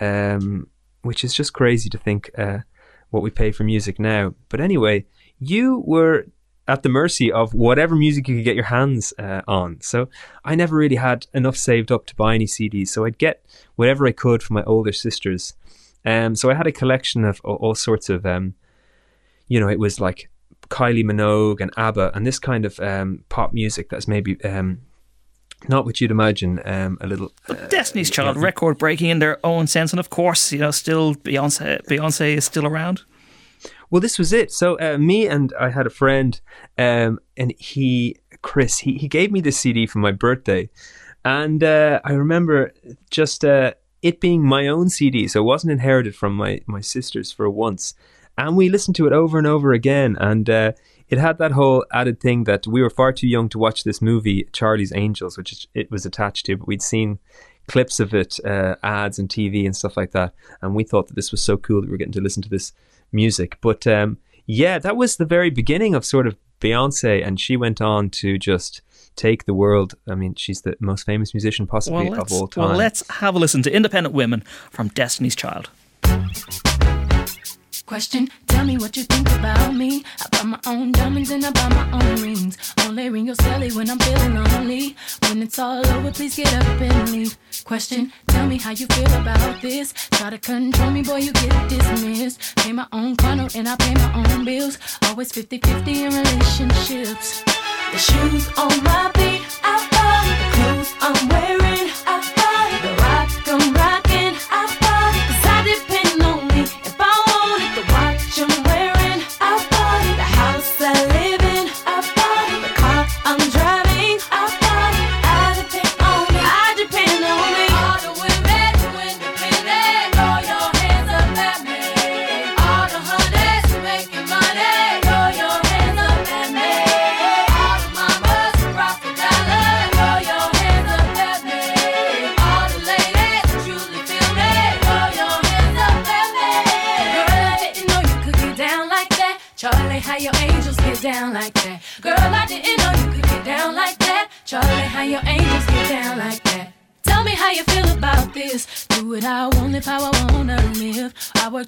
um, 0.01 0.67
which 1.03 1.23
is 1.23 1.33
just 1.33 1.53
crazy 1.53 1.89
to 1.91 1.99
think 1.99 2.29
uh, 2.37 2.59
what 3.11 3.23
we 3.23 3.31
pay 3.31 3.53
for 3.53 3.63
music 3.63 4.01
now. 4.01 4.35
But 4.49 4.61
anyway, 4.61 5.07
you 5.39 5.81
were 5.87 6.27
at 6.67 6.83
the 6.83 6.89
mercy 6.89 7.31
of 7.31 7.53
whatever 7.53 7.95
music 7.95 8.27
you 8.29 8.37
could 8.37 8.45
get 8.45 8.55
your 8.55 8.65
hands 8.65 9.13
uh, 9.19 9.43
on. 9.47 9.81
So 9.81 10.09
I 10.45 10.55
never 10.55 10.77
really 10.77 10.97
had 10.97 11.27
enough 11.35 11.57
saved 11.57 11.93
up 11.93 12.07
to 12.07 12.17
buy 12.17 12.35
any 12.35 12.47
CDs. 12.47 12.89
So 12.89 13.05
I'd 13.05 13.19
get 13.19 13.45
whatever 13.77 14.07
I 14.07 14.13
could 14.13 14.43
from 14.43 14.55
my 14.55 14.65
older 14.65 14.93
sisters. 14.93 15.55
Um, 16.05 16.35
so 16.37 16.51
I 16.51 16.55
had 16.55 16.67
a 16.67 16.73
collection 16.73 17.25
of 17.25 17.41
all, 17.43 17.75
sorts 17.75 18.09
of, 18.09 18.25
um, 18.25 18.55
you 19.49 19.61
know, 19.61 19.69
it 19.69 19.79
was 19.79 20.01
like 20.01 20.31
Kylie 20.69 21.05
Minogue 21.05 21.61
and 21.61 21.71
ABBA 21.77 22.13
and 22.15 22.27
this 22.27 22.39
kind 22.39 22.65
of 22.65 22.81
um, 22.81 23.25
pop 23.29 23.53
music 23.53 23.91
that's 23.91 24.09
maybe 24.09 24.43
um, 24.45 24.81
not 25.69 25.85
what 25.85 26.01
you'd 26.01 26.11
imagine. 26.11 26.61
Um, 26.65 26.99
a 27.01 27.07
little. 27.07 27.33
Uh, 27.49 27.55
Destiny's 27.69 28.11
Child, 28.11 28.37
record 28.37 28.79
breaking 28.79 29.11
in 29.11 29.19
their 29.19 29.39
own 29.45 29.67
sense, 29.67 29.93
and 29.93 30.01
of 30.01 30.11
course, 30.11 30.53
you 30.53 30.59
know, 30.59 30.71
still 30.71 31.15
Beyonce. 31.15 31.83
Beyonce 31.87 32.37
is 32.37 32.45
still 32.45 32.67
around. 32.67 33.03
Well, 33.91 34.01
this 34.01 34.19
was 34.19 34.33
it. 34.33 34.53
So 34.53 34.79
uh, 34.81 34.99
me 34.99 35.27
and 35.27 35.53
I 35.59 35.71
had 35.71 35.87
a 35.87 35.91
friend, 35.91 36.41
um, 36.77 37.21
and 37.37 37.55
he, 37.59 38.17
Chris, 38.43 38.79
he, 38.79 38.99
he 38.99 39.09
gave 39.09 39.31
me 39.31 39.41
this 39.41 39.59
CD 39.59 39.87
for 39.87 39.99
my 39.99 40.13
birthday, 40.13 40.69
and 41.25 41.63
uh, 41.63 42.01
I 42.05 42.13
remember 42.13 42.73
just 43.11 43.45
uh, 43.45 43.75
it 44.03 44.21
being 44.21 44.43
my 44.43 44.67
own 44.67 44.89
CD, 44.89 45.27
so 45.29 45.41
it 45.41 45.45
wasn't 45.45 45.73
inherited 45.73 46.15
from 46.15 46.35
my 46.35 46.61
my 46.67 46.81
sisters 46.81 47.33
for 47.33 47.49
once, 47.49 47.95
and 48.37 48.57
we 48.57 48.69
listened 48.69 48.97
to 48.97 49.07
it 49.07 49.13
over 49.13 49.39
and 49.39 49.47
over 49.47 49.73
again, 49.73 50.17
and 50.21 50.51
uh, 50.51 50.73
it 51.09 51.19
had 51.19 51.39
that 51.39 51.53
whole 51.53 51.85
added 51.93 52.21
thing 52.21 52.45
that 52.45 52.67
we 52.67 52.83
were 52.83 52.91
far 52.91 53.13
too 53.13 53.29
young 53.29 53.49
to 53.51 53.59
watch 53.59 53.85
this 53.85 54.03
movie 54.03 54.49
Charlie's 54.53 54.93
Angels, 54.95 55.39
which 55.39 55.67
it 55.75 55.91
was 55.91 56.05
attached 56.05 56.47
to, 56.47 56.57
but 56.57 56.67
we'd 56.67 56.83
seen 56.83 57.19
clips 57.67 57.99
of 58.01 58.13
it, 58.13 58.39
uh, 58.45 58.75
ads 58.83 59.19
and 59.19 59.29
TV 59.29 59.65
and 59.65 59.75
stuff 59.75 59.97
like 59.97 60.11
that, 60.11 60.35
and 60.61 60.75
we 60.75 60.85
thought 60.85 61.07
that 61.07 61.15
this 61.15 61.31
was 61.31 61.43
so 61.43 61.57
cool 61.57 61.81
that 61.81 61.87
we 61.87 61.93
were 61.93 61.99
getting 61.99 62.13
to 62.13 62.21
listen 62.21 62.43
to 62.43 62.51
this 62.51 62.73
music. 63.15 63.59
But 63.61 63.87
um, 63.87 64.19
yeah, 64.47 64.79
that 64.79 64.97
was 64.97 65.17
the 65.17 65.25
very 65.25 65.51
beginning 65.51 65.95
of 65.95 66.05
sort 66.05 66.27
of 66.27 66.37
Beyonce, 66.61 67.27
and 67.27 67.41
she 67.41 67.57
went 67.57 67.81
on 67.81 68.11
to 68.11 68.39
just 68.39 68.83
take 69.17 69.45
the 69.45 69.55
world. 69.55 69.95
I 70.09 70.15
mean, 70.15 70.35
she's 70.35 70.63
the 70.63 70.77
most 70.81 71.05
famous 71.05 71.35
musician 71.35 71.67
possibly 71.67 72.11
well, 72.11 72.21
of 72.23 72.33
all 72.33 72.49
time. 72.49 72.69
Well, 72.69 72.77
let's 72.77 73.09
have 73.09 73.35
a 73.35 73.39
listen 73.39 73.63
to 73.63 73.73
Independent 73.73 74.15
Women 74.15 74.43
from 74.71 74.89
Destiny's 74.89 75.37
Child. 75.37 75.71
Question, 77.87 78.29
tell 78.55 78.65
me 78.65 78.77
what 78.79 78.97
you 78.97 79.03
think 79.05 79.29
about 79.33 79.75
me. 79.75 80.05
I 80.23 80.27
buy 80.33 80.45
my 80.45 80.61
own 80.67 80.93
diamonds 80.93 81.31
and 81.31 81.45
I 81.45 81.51
buy 81.51 81.69
my 81.69 81.87
own 81.99 82.23
rings. 82.23 82.57
Only 82.85 83.11
ring 83.11 83.27
your 83.27 83.37
celly 83.37 83.75
when 83.77 83.91
I'm 83.91 83.99
feeling 83.99 84.35
lonely. 84.35 84.97
When 85.27 85.43
it's 85.43 85.59
all 85.59 85.87
over, 85.95 86.11
please 86.13 86.37
get 86.37 86.53
up 86.55 86.81
and 86.81 87.11
leave. 87.11 87.37
Question, 87.65 88.13
tell 88.29 88.47
me 88.47 88.57
how 88.59 88.71
you 88.71 88.87
feel 88.87 89.13
about 89.23 89.61
this. 89.61 89.93
Try 90.19 90.31
to 90.31 90.39
control 90.39 90.91
me, 90.91 91.03
boy, 91.03 91.21
you 91.27 91.33
get 91.33 91.69
dismissed. 91.69 92.57
Pay 92.57 92.73
my 92.73 92.87
own 92.93 93.17
condo 93.17 93.49
and 93.57 93.69
I 93.69 93.77
pay 93.77 93.95
my 93.95 94.11
own 94.21 94.45
bills. 94.45 94.79
Always 95.07 95.33
50 95.33 95.59
50 95.59 96.05
in 96.05 96.13
relationships. 96.13 97.43
The 97.93 97.99
shoes 97.99 98.45
on 98.59 98.75
my 98.85 99.11
feet, 99.17 99.43
I 99.63 99.75
buy. 99.95 100.21
The 100.41 100.49
clothes 100.57 100.91
I'm 101.07 101.29
wearing, 101.29 101.74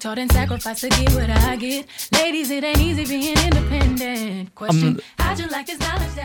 Worked 0.07 0.19
and 0.19 0.31
sacrificed 0.31 0.81
to 0.81 0.89
get 0.89 1.13
what 1.15 1.29
I 1.29 1.57
get. 1.57 1.85
Ladies, 2.13 2.49
it 2.49 2.63
ain't 2.63 2.79
easy 2.79 3.03
being 3.03 3.37
independent. 3.37 4.55
Question: 4.55 5.01
you 5.35 5.47
like? 5.47 5.67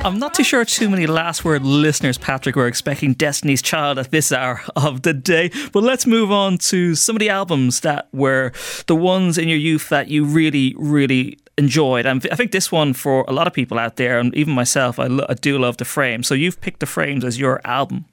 I'm 0.04 0.20
not 0.20 0.34
too 0.34 0.44
sure 0.44 0.64
too 0.64 0.88
many 0.88 1.08
last 1.08 1.44
word 1.44 1.64
listeners, 1.64 2.16
Patrick, 2.16 2.54
were 2.54 2.68
expecting 2.68 3.14
Destiny's 3.14 3.60
Child 3.60 3.98
at 3.98 4.12
this 4.12 4.30
hour 4.30 4.62
of 4.76 5.02
the 5.02 5.12
day. 5.12 5.50
But 5.72 5.82
let's 5.82 6.06
move 6.06 6.30
on 6.30 6.58
to 6.58 6.94
some 6.94 7.16
of 7.16 7.20
the 7.20 7.28
albums 7.28 7.80
that 7.80 8.08
were 8.12 8.52
the 8.86 8.94
ones 8.94 9.36
in 9.36 9.48
your 9.48 9.58
youth 9.58 9.88
that 9.88 10.06
you 10.06 10.24
really, 10.24 10.76
really 10.78 11.38
enjoyed. 11.58 12.06
And 12.06 12.24
I 12.30 12.36
think 12.36 12.52
this 12.52 12.70
one 12.70 12.94
for 12.94 13.24
a 13.26 13.32
lot 13.32 13.48
of 13.48 13.52
people 13.52 13.80
out 13.80 13.96
there, 13.96 14.20
and 14.20 14.32
even 14.36 14.54
myself, 14.54 15.00
I, 15.00 15.08
lo- 15.08 15.26
I 15.28 15.34
do 15.34 15.58
love 15.58 15.78
The 15.78 15.84
frame. 15.84 16.22
So 16.22 16.34
you've 16.34 16.60
picked 16.60 16.78
The 16.78 16.86
Frames 16.86 17.24
as 17.24 17.40
your 17.40 17.60
album. 17.64 18.04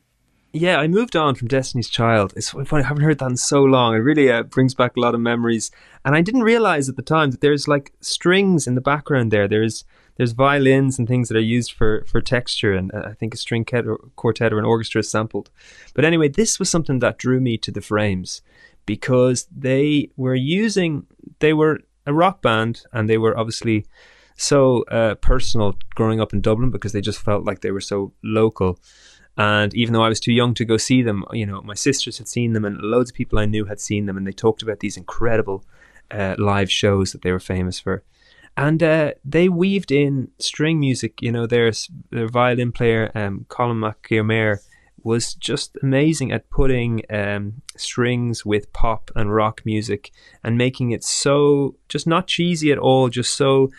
Yeah, 0.52 0.80
I 0.80 0.88
moved 0.88 1.16
on 1.16 1.36
from 1.36 1.48
Destiny's 1.48 1.90
Child. 1.90 2.34
It's 2.36 2.50
funny, 2.50 2.84
I 2.84 2.88
haven't 2.88 3.04
heard 3.04 3.20
that 3.20 3.30
in 3.30 3.38
so 3.38 3.64
long. 3.64 3.94
It 3.94 4.00
really 4.00 4.32
uh, 4.32 4.44
brings 4.44 4.74
back 4.74 4.98
a 4.98 5.00
lot 5.00 5.14
of 5.14 5.22
memories. 5.22 5.70
And 6.04 6.16
I 6.16 6.22
didn't 6.22 6.42
realize 6.42 6.90
at 6.90 6.96
the 6.96 7.04
time 7.04 7.30
that 7.32 7.42
there's 7.42 7.68
like 7.68 7.94
strings 8.02 8.66
in 8.66 8.74
the 8.74 8.82
background 8.82 9.32
there. 9.32 9.48
There's 9.48 9.86
there's 10.18 10.32
violins 10.34 11.00
and 11.00 11.08
things 11.08 11.30
that 11.30 11.38
are 11.38 11.42
used 11.42 11.72
for 11.72 12.04
for 12.06 12.20
texture, 12.20 12.74
and 12.74 12.92
uh, 12.94 13.04
I 13.06 13.14
think 13.14 13.34
a 13.34 13.38
string 13.38 13.64
quartet 14.16 14.52
or 14.52 14.60
an 14.60 14.66
orchestra 14.66 15.00
is 15.00 15.12
sampled. 15.12 15.52
But 15.94 16.04
anyway, 16.04 16.30
this 16.30 16.58
was 16.58 16.70
something 16.70 17.00
that 17.00 17.20
drew 17.20 17.40
me 17.40 17.58
to 17.60 17.72
the 17.72 17.82
Frames 17.82 18.42
because 18.88 19.48
they 19.56 20.10
were 20.18 20.36
using 20.36 21.06
they 21.40 21.54
were 21.54 21.82
a 22.08 22.14
rock 22.14 22.42
band 22.42 22.82
and 22.92 23.08
they 23.08 23.20
were 23.20 23.38
obviously 23.38 23.86
so 24.36 24.84
uh, 24.84 25.16
personal 25.16 25.78
growing 25.94 26.20
up 26.20 26.34
in 26.34 26.42
Dublin 26.42 26.72
because 26.72 26.92
they 26.92 27.02
just 27.02 27.22
felt 27.22 27.46
like 27.46 27.62
they 27.62 27.72
were 27.72 27.82
so 27.82 28.14
local. 28.24 28.80
And 29.40 29.74
even 29.74 29.94
though 29.94 30.04
I 30.04 30.10
was 30.10 30.20
too 30.20 30.34
young 30.34 30.54
to 30.56 30.66
go 30.66 30.76
see 30.76 31.02
them, 31.02 31.24
you 31.32 31.46
know, 31.46 31.62
my 31.62 31.74
sisters 31.74 32.18
had 32.18 32.28
seen 32.28 32.52
them, 32.52 32.66
and 32.66 32.78
loads 32.82 33.10
of 33.10 33.16
people 33.16 33.40
I 33.40 33.46
knew 33.46 33.64
had 33.64 33.80
seen 33.80 34.06
them, 34.06 34.18
and 34.18 34.28
they 34.28 34.34
talked 34.34 34.62
about 34.62 34.82
these 34.82 34.98
incredible 34.98 35.64
uh, 36.12 36.36
live 36.38 36.70
shows 36.70 37.14
that 37.14 37.22
they 37.22 37.32
were 37.32 37.40
famous 37.40 37.80
for. 37.80 38.04
And 38.58 38.84
uh, 38.84 39.14
they 39.24 39.48
weaved 39.48 39.94
in 39.94 40.32
string 40.40 40.78
music. 40.82 41.22
You 41.22 41.32
know, 41.32 41.48
their 41.48 41.72
their 42.12 42.28
violin 42.28 42.74
player, 42.74 43.12
um, 43.16 43.46
Colm 43.48 43.80
Mac 43.80 44.04
Con 44.04 44.18
Iomaire, 44.18 44.60
was 45.04 45.36
just 45.36 45.78
amazing 45.82 46.34
at 46.34 46.50
putting 46.50 47.04
um, 47.10 47.62
strings 47.78 48.46
with 48.46 48.74
pop 48.74 49.10
and 49.16 49.34
rock 49.34 49.62
music 49.64 50.12
and 50.44 50.58
making 50.58 50.92
it 50.92 51.06
so 51.06 51.76
just 51.88 52.06
not 52.06 52.28
cheesy 52.28 52.74
at 52.74 52.78
all, 52.78 53.08
just 53.08 53.38
so 53.38 53.72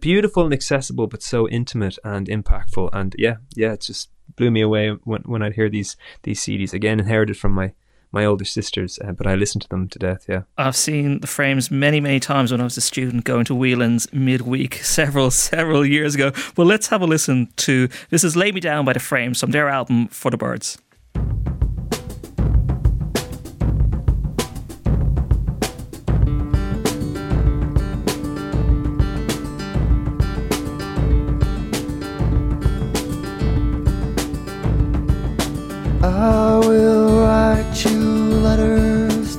beautiful 0.00 0.44
and 0.44 0.52
accessible, 0.52 1.06
but 1.06 1.22
so 1.22 1.48
intimate 1.48 1.98
and 2.04 2.26
impactful. 2.26 2.90
And 2.92 3.16
yeah, 3.18 3.36
yeah, 3.54 3.72
it 3.72 3.80
just 3.80 4.10
blew 4.36 4.50
me 4.50 4.60
away 4.60 4.90
when 5.04 5.22
when 5.22 5.42
I'd 5.42 5.54
hear 5.54 5.68
these 5.68 5.96
these 6.22 6.40
CDs 6.40 6.72
again, 6.72 7.00
inherited 7.00 7.36
from 7.36 7.52
my 7.52 7.72
my 8.12 8.26
older 8.26 8.44
sisters, 8.44 8.98
uh, 9.02 9.12
but 9.12 9.26
I 9.26 9.34
listened 9.34 9.62
to 9.62 9.68
them 9.68 9.88
to 9.88 9.98
death. 9.98 10.26
Yeah, 10.28 10.42
I've 10.58 10.76
seen 10.76 11.20
the 11.20 11.26
frames 11.26 11.70
many, 11.70 11.98
many 11.98 12.20
times 12.20 12.52
when 12.52 12.60
I 12.60 12.64
was 12.64 12.76
a 12.76 12.82
student 12.82 13.24
going 13.24 13.46
to 13.46 13.54
Whelan's 13.54 14.12
midweek 14.12 14.74
several, 14.82 15.30
several 15.30 15.84
years 15.84 16.14
ago. 16.14 16.32
Well, 16.56 16.66
let's 16.66 16.88
have 16.88 17.00
a 17.00 17.06
listen 17.06 17.48
to 17.56 17.88
this 18.10 18.22
is 18.22 18.36
Lay 18.36 18.52
Me 18.52 18.60
Down 18.60 18.84
by 18.84 18.92
the 18.92 19.00
Frames 19.00 19.40
from 19.40 19.50
their 19.50 19.68
album 19.68 20.08
For 20.08 20.30
the 20.30 20.36
Birds. 20.36 20.78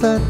That 0.03 0.21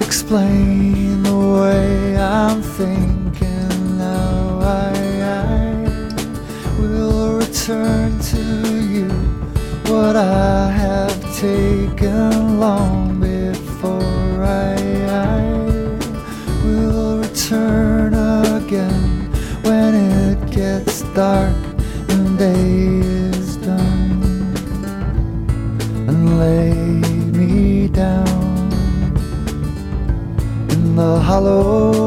explain 0.00 1.24
the 1.24 1.36
way 1.36 2.16
I'm 2.16 2.62
thinking 2.62 3.98
now. 3.98 4.60
I, 4.62 4.92
I 5.26 5.74
will 6.78 7.38
return 7.38 8.16
to 8.32 8.44
you 8.94 9.08
what 9.90 10.14
I 10.14 10.70
have 10.70 11.18
taken 11.36 12.60
long 12.60 13.18
before. 13.18 14.44
I, 14.44 14.76
I 15.32 15.42
will 16.64 17.18
return 17.18 18.14
again 18.14 19.32
when 19.64 19.92
it 20.22 20.52
gets 20.52 21.02
dark 21.18 21.56
and 22.10 22.38
day 22.38 22.99
in 31.20 31.99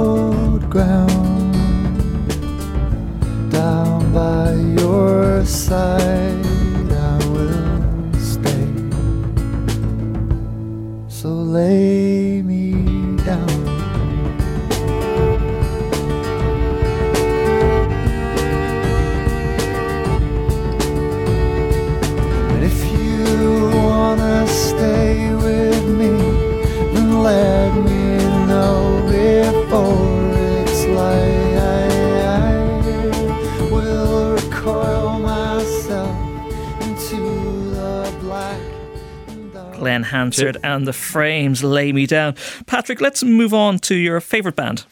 and 40.11 40.31
dark. 40.31 40.53
Glen 40.53 40.65
and 40.65 40.87
the 40.87 40.93
Frames 40.93 41.63
Lay 41.63 41.91
Me 41.91 42.05
Down. 42.05 42.35
Patrick, 42.65 43.01
let's 43.01 43.23
move 43.23 43.53
on 43.53 43.79
to 43.79 43.95
your 43.95 44.19
favourite 44.19 44.55
band. 44.55 44.85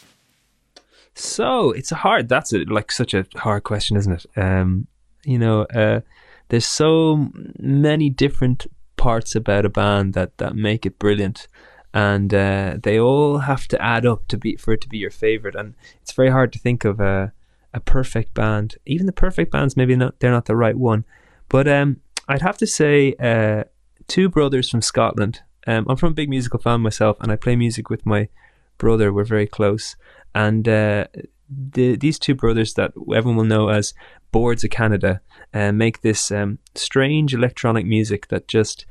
So 1.14 1.72
it's 1.72 1.92
a 1.92 1.96
hard. 1.96 2.30
That's 2.30 2.54
a, 2.54 2.60
like 2.66 2.92
such 2.92 3.14
a 3.14 3.26
hard 3.36 3.64
question, 3.64 3.98
isn't 3.98 4.14
it? 4.14 4.26
Um, 4.38 4.88
you 5.26 5.38
know, 5.38 5.64
uh, 5.64 6.02
there's 6.50 6.66
so 6.66 7.30
many 7.60 8.10
different 8.10 8.68
parts 8.96 9.36
about 9.36 9.66
a 9.66 9.70
band 9.70 10.14
that 10.14 10.38
that 10.38 10.56
make 10.56 10.86
it 10.86 11.00
brilliant, 11.00 11.48
and 11.94 12.34
uh, 12.34 12.78
they 12.82 13.00
all 13.00 13.40
have 13.40 13.68
to 13.70 13.82
add 13.82 14.06
up 14.06 14.28
to 14.30 14.38
be 14.38 14.56
for 14.56 14.74
it 14.74 14.82
to 14.82 14.90
be 14.90 14.98
your 14.98 15.12
favorite. 15.12 15.56
And 15.56 15.76
it's 16.02 16.14
very 16.14 16.30
hard 16.30 16.54
to 16.54 16.60
think 16.60 16.86
of 16.86 17.00
a 17.00 17.34
a 17.74 17.80
perfect 17.80 18.34
band. 18.34 18.76
Even 18.86 19.06
the 19.06 19.14
perfect 19.14 19.52
bands, 19.52 19.78
maybe 19.78 19.96
not 19.96 20.20
they're 20.20 20.32
not 20.32 20.46
the 20.46 20.56
right 20.56 20.78
one. 20.78 21.04
But 21.50 21.68
um, 21.68 22.00
I'd 22.28 22.42
have 22.42 22.58
to 22.60 22.68
say 22.68 23.16
uh, 23.20 23.66
two 24.08 24.30
brothers 24.30 24.70
from 24.70 24.82
Scotland. 24.82 25.42
Um, 25.68 25.86
I'm 25.88 25.98
from 25.98 26.12
a 26.12 26.16
big 26.16 26.30
musical 26.30 26.60
fan 26.60 26.82
myself, 26.82 27.18
and 27.20 27.32
I 27.32 27.36
play 27.36 27.56
music 27.56 27.90
with 27.90 28.06
my 28.06 28.30
brother. 28.78 29.14
We're 29.14 29.24
very 29.24 29.48
close, 29.48 29.96
and 30.34 30.68
uh, 30.68 31.06
the, 31.50 31.96
these 31.96 32.18
two 32.18 32.36
brothers 32.36 32.74
that 32.76 32.94
everyone 33.14 33.36
will 33.36 33.44
know 33.46 33.70
as 33.70 33.94
Boards 34.32 34.64
of 34.64 34.70
Canada 34.70 35.22
uh, 35.54 35.72
make 35.72 36.02
this 36.02 36.32
um, 36.32 36.60
strange 36.76 37.34
electronic 37.34 37.86
music 37.86 38.30
that 38.30 38.48
just 38.48 38.86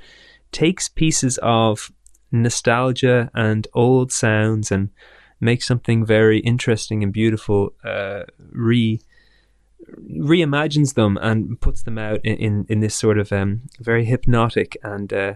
takes 0.52 0.88
pieces 0.88 1.38
of 1.42 1.90
nostalgia 2.30 3.30
and 3.34 3.66
old 3.74 4.12
sounds 4.12 4.70
and 4.70 4.90
makes 5.40 5.66
something 5.66 6.04
very 6.04 6.40
interesting 6.40 7.02
and 7.02 7.12
beautiful. 7.12 7.72
Uh, 7.82 8.24
re 8.52 9.00
reimagines 9.98 10.94
them 10.94 11.18
and 11.20 11.60
puts 11.60 11.82
them 11.82 11.98
out 11.98 12.20
in 12.24 12.36
in, 12.36 12.66
in 12.68 12.80
this 12.80 12.94
sort 12.94 13.18
of 13.18 13.32
um, 13.32 13.62
very 13.80 14.04
hypnotic 14.04 14.76
and 14.82 15.12
uh, 15.12 15.34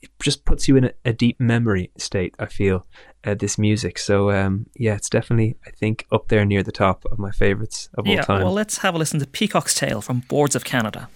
it 0.00 0.10
just 0.20 0.44
puts 0.44 0.66
you 0.66 0.76
in 0.76 0.84
a, 0.84 0.92
a 1.04 1.12
deep 1.12 1.38
memory 1.38 1.90
state. 1.96 2.34
I 2.38 2.46
feel 2.46 2.86
uh, 3.24 3.34
this 3.34 3.56
music. 3.56 3.98
So 3.98 4.30
um, 4.32 4.66
yeah, 4.74 4.94
it's 4.94 5.08
definitely 5.08 5.56
I 5.66 5.70
think 5.70 6.06
up 6.10 6.28
there 6.28 6.44
near 6.44 6.62
the 6.62 6.72
top 6.72 7.04
of 7.12 7.18
my 7.18 7.30
favorites 7.30 7.88
of 7.94 8.06
all 8.06 8.12
Yeah, 8.14 8.22
time. 8.22 8.42
well, 8.42 8.52
let's 8.52 8.78
have 8.78 8.94
a 8.94 8.98
listen 8.98 9.20
to 9.20 9.26
Peacock's 9.26 9.74
Tail 9.74 10.00
from 10.00 10.20
Boards 10.28 10.56
of 10.56 10.64
Canada. 10.64 11.08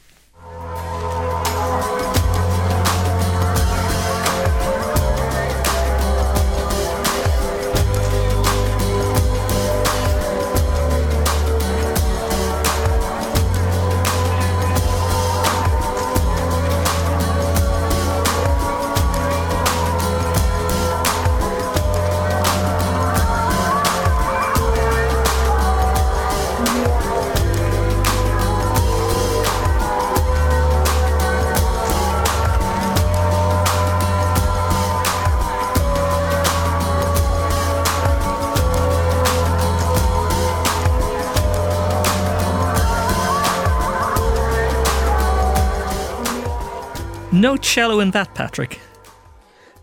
No 47.46 47.56
cello 47.56 48.00
in 48.00 48.10
that, 48.10 48.34
Patrick. 48.34 48.80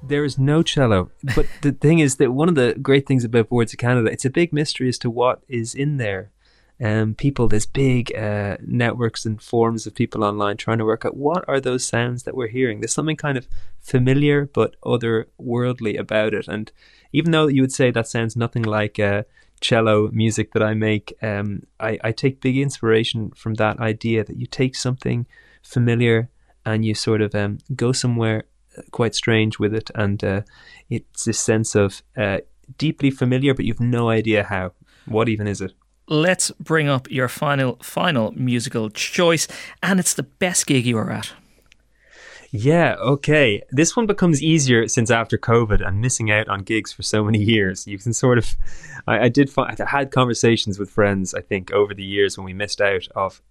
There 0.05 0.25
is 0.25 0.37
no 0.37 0.63
cello. 0.63 1.11
But 1.33 1.45
the 1.61 1.71
thing 1.71 1.99
is 1.99 2.17
that 2.17 2.33
one 2.33 2.49
of 2.49 2.55
the 2.55 2.73
great 2.81 3.07
things 3.07 3.23
about 3.23 3.47
Boards 3.47 3.71
of 3.71 3.79
Canada, 3.79 4.11
it's 4.11 4.25
a 4.25 4.29
big 4.29 4.51
mystery 4.51 4.89
as 4.89 4.97
to 4.97 5.09
what 5.09 5.43
is 5.47 5.73
in 5.73 5.95
there. 5.95 6.33
Um, 6.83 7.15
people, 7.15 7.47
there's 7.47 7.65
big 7.65 8.13
uh, 8.17 8.57
networks 8.59 9.25
and 9.25 9.41
forums 9.41 9.87
of 9.87 9.95
people 9.95 10.25
online 10.25 10.57
trying 10.57 10.79
to 10.79 10.83
work 10.83 11.05
out 11.05 11.15
what 11.15 11.45
are 11.47 11.61
those 11.61 11.85
sounds 11.85 12.23
that 12.23 12.35
we're 12.35 12.49
hearing. 12.49 12.81
There's 12.81 12.91
something 12.91 13.15
kind 13.15 13.37
of 13.37 13.47
familiar 13.79 14.49
but 14.53 14.75
otherworldly 14.81 15.97
about 15.97 16.33
it. 16.33 16.49
And 16.49 16.69
even 17.13 17.31
though 17.31 17.47
you 17.47 17.61
would 17.61 17.71
say 17.71 17.91
that 17.91 18.09
sounds 18.09 18.35
nothing 18.35 18.63
like 18.63 18.99
uh, 18.99 19.23
cello 19.61 20.09
music 20.11 20.51
that 20.51 20.63
I 20.63 20.73
make, 20.73 21.13
um, 21.21 21.63
I, 21.79 21.97
I 22.03 22.11
take 22.11 22.41
big 22.41 22.57
inspiration 22.57 23.31
from 23.31 23.53
that 23.53 23.79
idea 23.79 24.25
that 24.25 24.35
you 24.35 24.47
take 24.47 24.75
something 24.75 25.27
familiar 25.61 26.29
and 26.65 26.85
you 26.85 26.95
sort 26.95 27.21
of 27.21 27.35
um, 27.35 27.59
go 27.75 27.91
somewhere 27.91 28.43
quite 28.91 29.15
strange 29.15 29.59
with 29.59 29.73
it, 29.73 29.91
and 29.95 30.23
uh, 30.23 30.41
it's 30.89 31.25
this 31.25 31.39
sense 31.39 31.75
of 31.75 32.01
uh, 32.17 32.39
deeply 32.77 33.11
familiar, 33.11 33.53
but 33.53 33.65
you've 33.65 33.79
no 33.79 34.09
idea 34.09 34.43
how. 34.43 34.73
What 35.05 35.27
even 35.27 35.47
is 35.47 35.61
it? 35.61 35.73
Let's 36.07 36.51
bring 36.51 36.87
up 36.87 37.09
your 37.11 37.27
final 37.27 37.77
final 37.81 38.31
musical 38.31 38.89
choice, 38.89 39.47
and 39.81 39.99
it's 39.99 40.13
the 40.13 40.23
best 40.23 40.65
gig 40.65 40.85
you 40.85 40.95
were 40.95 41.11
at. 41.11 41.33
Yeah, 42.55 42.97
okay. 42.99 43.63
This 43.71 43.95
one 43.95 44.05
becomes 44.05 44.43
easier 44.43 44.87
since 44.87 45.09
after 45.09 45.39
COVID 45.39 45.85
and 45.85 45.99
missing 45.99 46.29
out 46.29 46.47
on 46.47 46.59
gigs 46.59 46.91
for 46.93 47.01
so 47.01 47.23
many 47.23 47.39
years. 47.39 47.87
You 47.87 47.97
can 47.97 48.13
sort 48.13 48.37
of, 48.37 48.55
I, 49.07 49.21
I 49.21 49.29
did 49.29 49.49
find, 49.49 49.81
I 49.81 49.89
had 49.89 50.11
conversations 50.11 50.77
with 50.77 50.91
friends, 50.91 51.33
I 51.33 51.41
think, 51.41 51.71
over 51.71 51.95
the 51.95 52.03
years 52.03 52.37
when 52.37 52.45
we 52.45 52.53
missed 52.53 52.79
out 52.79 53.07
of 53.15 53.41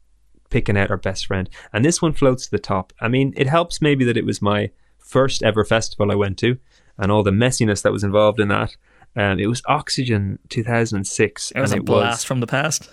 picking 0.53 0.77
out 0.77 0.91
our 0.91 0.97
best 0.97 1.27
friend. 1.27 1.49
And 1.73 1.85
this 1.85 2.01
one 2.01 2.13
floats 2.13 2.45
to 2.45 2.51
the 2.51 2.59
top. 2.59 2.93
I 3.01 3.09
mean, 3.09 3.33
it 3.37 3.49
helps 3.49 3.83
maybe 3.83 4.05
that 4.05 4.17
it 4.17 4.27
was 4.27 4.43
my 4.43 4.71
first 4.99 5.43
ever 5.43 5.65
festival 5.65 6.13
I 6.13 6.15
went 6.15 6.39
to 6.39 6.59
and 6.99 7.11
all 7.11 7.23
the 7.23 7.31
messiness 7.31 7.83
that 7.83 7.93
was 7.93 8.05
involved 8.05 8.39
in 8.39 8.49
that. 8.49 8.77
Um, 9.17 9.39
it 9.39 9.47
was 9.47 9.63
Oxygen 9.67 10.39
2006. 10.51 11.51
It 11.51 11.61
was 11.61 11.73
a 11.73 11.81
blast 11.81 12.27
from 12.27 12.41
the 12.41 12.47
past. 12.47 12.91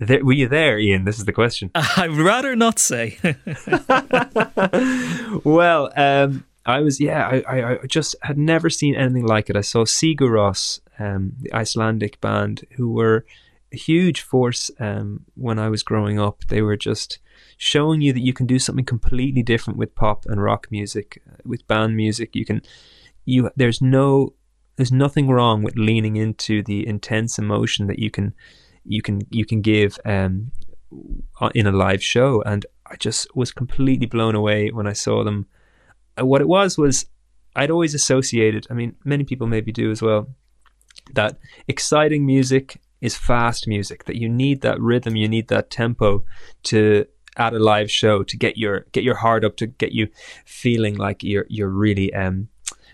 There, 0.00 0.24
were 0.24 0.32
you 0.32 0.48
there, 0.48 0.78
Ian? 0.78 1.04
This 1.04 1.18
is 1.18 1.24
the 1.24 1.32
question. 1.32 1.70
I'd 1.74 2.10
rather 2.10 2.56
not 2.56 2.78
say. 2.78 3.18
well, 5.44 5.92
um, 5.96 6.44
I 6.66 6.80
was, 6.80 7.00
yeah, 7.00 7.28
I, 7.28 7.44
I, 7.48 7.72
I 7.72 7.86
just 7.86 8.16
had 8.22 8.36
never 8.36 8.70
seen 8.70 8.96
anything 8.96 9.26
like 9.26 9.50
it. 9.50 9.56
I 9.56 9.60
saw 9.60 9.84
Sigur 9.84 10.30
Rós, 10.30 10.80
um, 10.98 11.34
the 11.38 11.52
Icelandic 11.52 12.20
band, 12.20 12.66
who 12.72 12.90
were 12.90 13.24
huge 13.74 14.20
force 14.20 14.70
um, 14.78 15.24
when 15.34 15.58
I 15.58 15.68
was 15.68 15.82
growing 15.82 16.18
up. 16.18 16.44
They 16.48 16.62
were 16.62 16.76
just 16.76 17.18
showing 17.56 18.00
you 18.00 18.12
that 18.12 18.24
you 18.24 18.32
can 18.32 18.46
do 18.46 18.58
something 18.58 18.84
completely 18.84 19.42
different 19.42 19.78
with 19.78 19.94
pop 19.94 20.24
and 20.26 20.42
rock 20.42 20.66
music, 20.70 21.22
uh, 21.28 21.36
with 21.44 21.66
band 21.66 21.96
music. 21.96 22.34
You 22.34 22.44
can, 22.44 22.62
you 23.24 23.50
there's 23.56 23.80
no, 23.80 24.34
there's 24.76 24.92
nothing 24.92 25.28
wrong 25.28 25.62
with 25.62 25.76
leaning 25.76 26.16
into 26.16 26.62
the 26.62 26.86
intense 26.86 27.38
emotion 27.38 27.86
that 27.86 27.98
you 27.98 28.10
can, 28.10 28.34
you 28.84 29.02
can, 29.02 29.20
you 29.30 29.44
can 29.44 29.60
give 29.60 29.98
um, 30.04 30.50
uh, 31.40 31.50
in 31.54 31.66
a 31.66 31.72
live 31.72 32.02
show. 32.02 32.42
And 32.42 32.66
I 32.86 32.96
just 32.96 33.34
was 33.36 33.52
completely 33.52 34.06
blown 34.06 34.34
away 34.34 34.70
when 34.70 34.86
I 34.86 34.94
saw 34.94 35.24
them. 35.24 35.46
Uh, 36.18 36.26
What 36.26 36.40
it 36.40 36.48
was 36.48 36.76
was 36.78 37.06
I'd 37.56 37.70
always 37.70 37.94
associated. 37.94 38.66
I 38.70 38.74
mean, 38.74 38.96
many 39.04 39.24
people 39.24 39.46
maybe 39.46 39.72
do 39.72 39.90
as 39.90 40.02
well. 40.02 40.26
That 41.14 41.38
exciting 41.68 42.26
music 42.26 42.80
is 43.04 43.16
fast 43.16 43.68
music. 43.68 44.04
That 44.04 44.16
you 44.16 44.28
need 44.28 44.62
that 44.62 44.80
rhythm, 44.80 45.14
you 45.14 45.28
need 45.28 45.48
that 45.48 45.70
tempo 45.70 46.24
to 46.64 47.06
at 47.36 47.52
a 47.52 47.58
live 47.58 47.90
show 47.90 48.22
to 48.22 48.36
get 48.36 48.56
your 48.56 48.86
get 48.92 49.04
your 49.04 49.16
heart 49.16 49.44
up, 49.44 49.56
to 49.56 49.66
get 49.66 49.92
you 49.92 50.08
feeling 50.44 50.96
like 50.96 51.22
you're 51.22 51.46
you're 51.48 51.68
really 51.68 52.12
um 52.14 52.48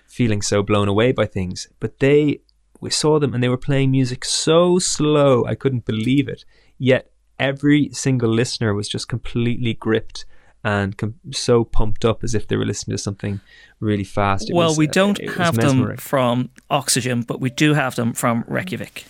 feeling 0.06 0.42
so 0.42 0.62
blown 0.62 0.88
away 0.88 1.12
by 1.12 1.26
things. 1.26 1.68
But 1.78 2.00
they 2.00 2.40
we 2.80 2.90
saw 2.90 3.20
them 3.20 3.34
and 3.34 3.42
they 3.42 3.48
were 3.48 3.68
playing 3.68 3.92
music 3.92 4.24
so 4.24 4.78
slow, 4.78 5.44
I 5.46 5.54
couldn't 5.54 5.84
believe 5.84 6.28
it. 6.28 6.44
Yet 6.78 7.12
every 7.38 7.90
single 7.92 8.30
listener 8.30 8.74
was 8.74 8.88
just 8.88 9.08
completely 9.08 9.74
gripped 9.74 10.26
and 10.64 10.96
com- 10.98 11.14
so 11.30 11.64
pumped 11.64 12.04
up 12.04 12.24
as 12.24 12.34
if 12.34 12.48
they 12.48 12.56
were 12.56 12.66
listening 12.66 12.96
to 12.96 13.02
something 13.02 13.40
really 13.78 14.04
fast. 14.04 14.50
It 14.50 14.54
well, 14.54 14.68
was, 14.68 14.78
we 14.78 14.88
uh, 14.88 14.92
don't 14.92 15.20
was 15.22 15.34
have 15.36 15.56
them 15.56 15.96
from 15.96 16.50
Oxygen, 16.68 17.22
but 17.22 17.40
we 17.40 17.50
do 17.50 17.74
have 17.74 17.94
them 17.94 18.12
from 18.12 18.44
Reykjavik. 18.48 19.04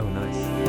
Oh, 0.00 0.08
nice. 0.08 0.59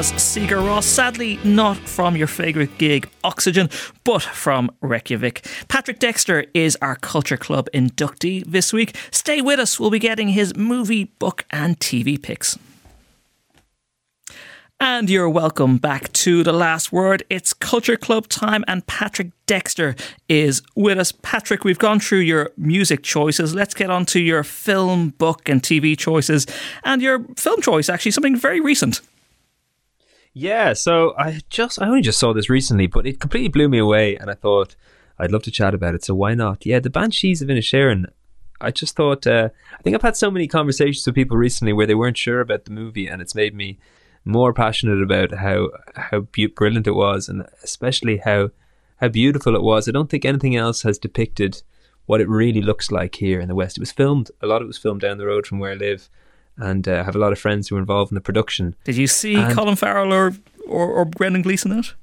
Was 0.00 0.12
Rós. 0.12 0.84
Sadly, 0.84 1.38
not 1.44 1.76
from 1.76 2.16
your 2.16 2.26
favourite 2.26 2.78
gig, 2.78 3.06
Oxygen, 3.22 3.68
but 4.02 4.22
from 4.22 4.70
Reykjavik. 4.80 5.44
Patrick 5.68 5.98
Dexter 5.98 6.46
is 6.54 6.74
our 6.80 6.96
Culture 6.96 7.36
Club 7.36 7.68
inductee 7.74 8.42
this 8.46 8.72
week. 8.72 8.96
Stay 9.10 9.42
with 9.42 9.60
us, 9.60 9.78
we'll 9.78 9.90
be 9.90 9.98
getting 9.98 10.30
his 10.30 10.56
movie, 10.56 11.04
book, 11.04 11.44
and 11.50 11.78
TV 11.80 12.16
picks. 12.16 12.58
And 14.80 15.10
you're 15.10 15.28
welcome 15.28 15.76
back 15.76 16.10
to 16.14 16.42
The 16.42 16.54
Last 16.54 16.90
Word. 16.90 17.22
It's 17.28 17.52
Culture 17.52 17.98
Club 17.98 18.26
time, 18.28 18.64
and 18.66 18.86
Patrick 18.86 19.32
Dexter 19.44 19.96
is 20.30 20.62
with 20.74 20.98
us. 20.98 21.12
Patrick, 21.12 21.62
we've 21.62 21.78
gone 21.78 22.00
through 22.00 22.20
your 22.20 22.52
music 22.56 23.02
choices. 23.02 23.54
Let's 23.54 23.74
get 23.74 23.90
on 23.90 24.06
to 24.06 24.18
your 24.18 24.44
film, 24.44 25.10
book, 25.18 25.46
and 25.46 25.62
TV 25.62 25.94
choices. 25.94 26.46
And 26.84 27.02
your 27.02 27.26
film 27.36 27.60
choice, 27.60 27.90
actually, 27.90 28.12
something 28.12 28.34
very 28.34 28.62
recent. 28.62 29.02
Yeah, 30.32 30.74
so 30.74 31.14
I 31.18 31.40
just 31.50 31.80
I 31.82 31.86
only 31.88 32.02
just 32.02 32.20
saw 32.20 32.32
this 32.32 32.48
recently, 32.48 32.86
but 32.86 33.06
it 33.06 33.20
completely 33.20 33.48
blew 33.48 33.68
me 33.68 33.78
away, 33.78 34.16
and 34.16 34.30
I 34.30 34.34
thought 34.34 34.76
I'd 35.18 35.32
love 35.32 35.42
to 35.44 35.50
chat 35.50 35.74
about 35.74 35.94
it. 35.94 36.04
So 36.04 36.14
why 36.14 36.34
not? 36.34 36.64
Yeah, 36.64 36.78
the 36.78 36.90
Banshees 36.90 37.42
of 37.42 37.48
Inisherin. 37.48 38.06
I 38.60 38.70
just 38.70 38.94
thought 38.94 39.26
uh, 39.26 39.48
I 39.78 39.82
think 39.82 39.94
I've 39.94 40.02
had 40.02 40.16
so 40.16 40.30
many 40.30 40.46
conversations 40.46 41.04
with 41.06 41.14
people 41.14 41.36
recently 41.36 41.72
where 41.72 41.86
they 41.86 41.94
weren't 41.94 42.18
sure 42.18 42.40
about 42.40 42.64
the 42.64 42.70
movie, 42.70 43.06
and 43.08 43.20
it's 43.20 43.34
made 43.34 43.54
me 43.54 43.78
more 44.24 44.52
passionate 44.52 45.02
about 45.02 45.32
how 45.38 45.70
how 45.96 46.20
brilliant 46.20 46.86
it 46.86 46.92
was, 46.92 47.28
and 47.28 47.46
especially 47.64 48.18
how 48.18 48.50
how 48.96 49.08
beautiful 49.08 49.56
it 49.56 49.62
was. 49.62 49.88
I 49.88 49.92
don't 49.92 50.10
think 50.10 50.24
anything 50.24 50.54
else 50.54 50.82
has 50.82 50.98
depicted 50.98 51.62
what 52.06 52.20
it 52.20 52.28
really 52.28 52.62
looks 52.62 52.90
like 52.90 53.16
here 53.16 53.40
in 53.40 53.48
the 53.48 53.54
West. 53.54 53.78
It 53.78 53.80
was 53.80 53.92
filmed. 53.92 54.30
A 54.40 54.46
lot 54.46 54.62
of 54.62 54.66
it 54.66 54.68
was 54.68 54.78
filmed 54.78 55.00
down 55.00 55.18
the 55.18 55.26
road 55.26 55.46
from 55.46 55.58
where 55.58 55.72
I 55.72 55.76
live, 55.76 56.08
and 56.60 56.86
uh, 56.86 57.02
have 57.04 57.16
a 57.16 57.18
lot 57.18 57.32
of 57.32 57.38
friends 57.38 57.68
who 57.68 57.74
were 57.74 57.80
involved 57.80 58.12
in 58.12 58.14
the 58.14 58.20
production. 58.20 58.76
Did 58.84 58.96
you 58.96 59.06
see 59.06 59.34
And- 59.34 59.52
Colin 59.54 59.76
Farrell 59.76 60.12
or, 60.12 60.34
or, 60.66 60.86
or 60.92 61.04
Brendan 61.04 61.42
Gleeson 61.42 61.72
in 61.72 61.78
it? 61.80 61.94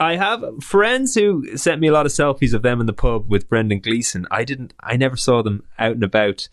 I 0.00 0.14
have 0.16 0.44
friends 0.62 1.14
who 1.16 1.56
sent 1.56 1.80
me 1.80 1.88
a 1.88 1.92
lot 1.92 2.06
of 2.06 2.12
selfies 2.12 2.54
of 2.54 2.62
them 2.62 2.80
in 2.80 2.86
the 2.86 2.92
pub 2.92 3.28
with 3.28 3.48
Brendan 3.48 3.80
Gleeson. 3.80 4.26
I 4.30 4.44
didn't. 4.44 4.72
I 4.80 4.96
never 4.96 5.16
saw 5.16 5.42
them 5.42 5.64
out 5.76 5.92
and 5.92 6.04
about 6.04 6.48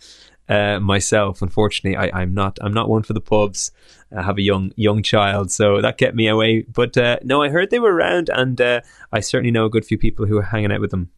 uh, 0.50 0.80
myself. 0.80 1.44
Unfortunately, 1.44 1.96
I, 1.96 2.22
I'm 2.22 2.34
not. 2.34 2.58
I'm 2.62 2.74
not 2.74 2.90
one 2.90 3.04
for 3.04 3.14
the 3.14 3.22
pubs. 3.22 3.72
I 4.16 4.24
have 4.24 4.40
a 4.40 4.42
young 4.42 4.72
young 4.76 5.04
child, 5.04 5.52
so 5.52 5.80
that 5.80 6.00
kept 6.00 6.16
me 6.16 6.28
away. 6.28 6.62
But 6.64 6.98
uh, 6.98 7.18
no, 7.24 7.44
I 7.44 7.50
heard 7.50 7.70
they 7.70 7.78
were 7.80 7.94
around, 7.94 8.30
and 8.34 8.60
uh, 8.60 8.82
I 9.12 9.20
certainly 9.20 9.52
know 9.52 9.66
a 9.66 9.70
good 9.70 9.86
few 9.86 10.00
people 10.00 10.26
who 10.26 10.38
are 10.40 10.44
hanging 10.44 10.72
out 10.72 10.82
with 10.82 10.90
them. 10.90 11.12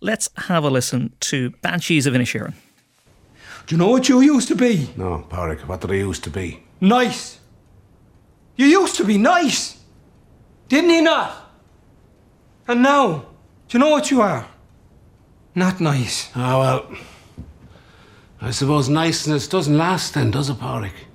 Let's 0.00 0.30
have 0.48 0.64
a 0.64 0.70
listen 0.70 1.12
to 1.20 1.50
Banshees 1.62 2.06
of 2.06 2.14
Inisherin. 2.14 2.54
Do 3.70 3.76
you 3.76 3.78
know 3.78 3.90
what 3.90 4.08
you 4.08 4.20
used 4.20 4.48
to 4.48 4.56
be? 4.56 4.90
No, 4.96 5.24
Porrick, 5.28 5.60
what 5.68 5.80
did 5.80 5.92
I 5.92 5.94
used 5.94 6.24
to 6.24 6.30
be? 6.30 6.60
Nice. 6.80 7.38
You 8.56 8.66
used 8.66 8.96
to 8.96 9.04
be 9.04 9.16
nice. 9.16 9.78
Didn't 10.68 10.90
you 10.90 11.02
not? 11.02 11.32
And 12.66 12.82
now, 12.82 13.26
do 13.68 13.78
you 13.78 13.78
know 13.78 13.90
what 13.90 14.10
you 14.10 14.22
are? 14.22 14.44
Not 15.54 15.80
nice. 15.80 16.30
Ah, 16.34 16.58
well, 16.58 16.96
I 18.40 18.50
suppose 18.50 18.88
niceness 18.88 19.46
doesn't 19.46 19.78
last 19.78 20.14
then, 20.14 20.32
does 20.32 20.50
it, 20.50 20.58
Porrick? 20.58 21.06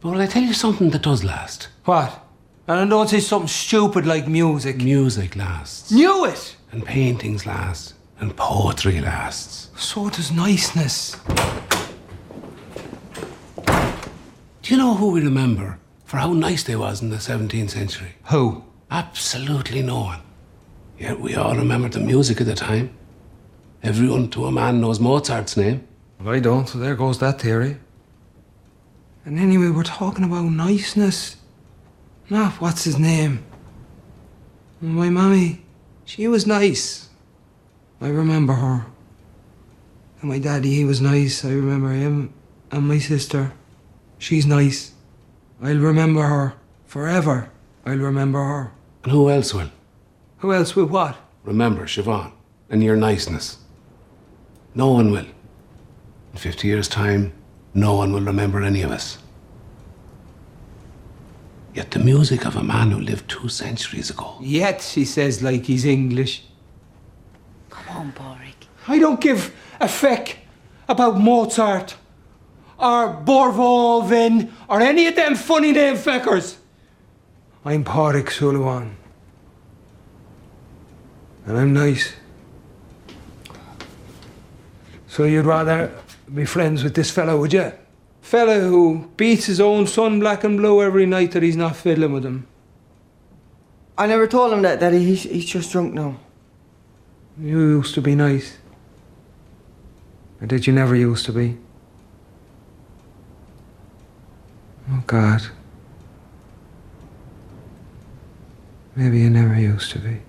But 0.00 0.10
will 0.10 0.20
I 0.20 0.26
tell 0.28 0.44
you 0.44 0.54
something 0.54 0.90
that 0.90 1.02
does 1.02 1.24
last? 1.24 1.66
What? 1.84 2.26
And 2.68 2.78
I 2.78 2.84
don't 2.86 3.08
say 3.10 3.18
something 3.18 3.48
stupid 3.48 4.06
like 4.06 4.28
music. 4.28 4.76
Music 4.76 5.34
lasts, 5.34 5.90
Knew 5.90 6.26
it. 6.26 6.54
and 6.70 6.86
paintings 6.86 7.44
last, 7.44 7.94
and 8.20 8.36
poetry 8.36 9.00
lasts. 9.00 9.70
So 9.76 10.10
does 10.10 10.30
niceness. 10.30 11.16
Do 14.62 14.74
you 14.74 14.76
know 14.76 14.94
who 14.94 15.10
we 15.10 15.22
remember 15.22 15.78
for 16.04 16.18
how 16.18 16.32
nice 16.32 16.62
they 16.62 16.76
was 16.76 17.02
in 17.02 17.10
the 17.10 17.16
17th 17.16 17.70
century? 17.70 18.14
Who? 18.26 18.62
Absolutely 18.90 19.82
no 19.82 20.00
one. 20.00 20.20
Yet 20.98 21.18
we 21.18 21.34
all 21.34 21.56
remember 21.56 21.88
the 21.88 22.00
music 22.00 22.40
of 22.40 22.46
the 22.46 22.54
time. 22.54 22.94
Everyone 23.82 24.28
to 24.30 24.44
a 24.44 24.52
man 24.52 24.80
knows 24.80 25.00
Mozart's 25.00 25.56
name. 25.56 25.86
Well, 26.20 26.34
I 26.34 26.40
don't, 26.40 26.68
so 26.68 26.78
there 26.78 26.94
goes 26.94 27.18
that 27.20 27.40
theory. 27.40 27.78
And 29.24 29.38
anyway, 29.38 29.70
we're 29.70 29.82
talking 29.82 30.24
about 30.24 30.44
niceness. 30.44 31.36
Not 32.28 32.60
what's 32.60 32.84
his 32.84 32.98
name. 32.98 33.44
My 34.80 35.08
mammy, 35.08 35.64
she 36.04 36.28
was 36.28 36.46
nice. 36.46 37.09
I 38.00 38.08
remember 38.08 38.54
her. 38.54 38.86
And 40.20 40.30
my 40.30 40.38
daddy, 40.38 40.74
he 40.74 40.84
was 40.84 41.00
nice. 41.00 41.44
I 41.44 41.50
remember 41.50 41.90
him. 41.90 42.32
And 42.70 42.88
my 42.88 42.98
sister, 42.98 43.52
she's 44.18 44.46
nice. 44.46 44.92
I'll 45.62 45.76
remember 45.76 46.22
her 46.22 46.54
forever. 46.86 47.50
I'll 47.84 47.96
remember 47.96 48.42
her. 48.42 48.72
And 49.04 49.12
who 49.12 49.30
else 49.30 49.52
will? 49.52 49.70
Who 50.38 50.52
else 50.52 50.74
will 50.74 50.86
what? 50.86 51.16
Remember, 51.44 51.84
Siobhan, 51.84 52.32
and 52.68 52.82
your 52.82 52.96
niceness. 52.96 53.58
No 54.74 54.90
one 54.90 55.10
will. 55.10 55.26
In 56.32 56.38
50 56.38 56.68
years' 56.68 56.88
time, 56.88 57.32
no 57.74 57.94
one 57.94 58.12
will 58.12 58.20
remember 58.20 58.62
any 58.62 58.82
of 58.82 58.90
us. 58.90 59.18
Yet 61.74 61.90
the 61.90 61.98
music 61.98 62.46
of 62.46 62.56
a 62.56 62.62
man 62.62 62.90
who 62.90 63.00
lived 63.00 63.28
two 63.28 63.48
centuries 63.48 64.10
ago. 64.10 64.36
Yet, 64.40 64.80
she 64.80 65.04
says, 65.04 65.42
like 65.42 65.64
he's 65.66 65.84
English. 65.84 66.44
Come 68.00 68.14
on, 68.16 68.38
Boric. 68.38 68.66
I 68.88 68.98
don't 68.98 69.20
give 69.20 69.54
a 69.78 69.86
feck 69.86 70.38
about 70.88 71.18
Mozart 71.18 71.96
or 72.78 73.22
Borvolvin 73.22 74.50
or 74.70 74.80
any 74.80 75.06
of 75.06 75.16
them 75.16 75.34
funny 75.34 75.72
name 75.72 75.96
feckers. 75.96 76.56
I'm 77.62 77.84
Pádraig 77.84 78.30
Sullivan. 78.30 78.96
And 81.44 81.58
I'm 81.58 81.74
nice. 81.74 82.14
So 85.06 85.24
you'd 85.24 85.44
rather 85.44 85.92
be 86.34 86.46
friends 86.46 86.82
with 86.82 86.94
this 86.94 87.10
fellow, 87.10 87.38
would 87.38 87.52
you? 87.52 87.70
Fella 88.22 88.60
who 88.60 89.10
beats 89.18 89.44
his 89.44 89.60
own 89.60 89.86
son 89.86 90.20
black 90.20 90.42
and 90.42 90.56
blue 90.56 90.82
every 90.82 91.04
night 91.04 91.32
that 91.32 91.42
he's 91.42 91.56
not 91.56 91.76
fiddling 91.76 92.14
with 92.14 92.24
him. 92.24 92.46
I 93.98 94.06
never 94.06 94.26
told 94.26 94.54
him 94.54 94.62
that, 94.62 94.80
Daddy. 94.80 95.04
He's, 95.04 95.24
he's 95.24 95.44
just 95.44 95.70
drunk 95.70 95.92
now. 95.92 96.16
You 97.40 97.76
used 97.78 97.94
to 97.94 98.02
be 98.02 98.14
nice. 98.14 98.58
Or 100.40 100.46
did 100.46 100.66
you 100.66 100.72
never 100.72 100.94
used 100.94 101.24
to 101.26 101.32
be? 101.32 101.56
Oh, 104.90 105.02
God. 105.06 105.42
Maybe 108.94 109.20
you 109.20 109.30
never 109.30 109.54
used 109.58 109.90
to 109.92 109.98
be. 109.98 110.20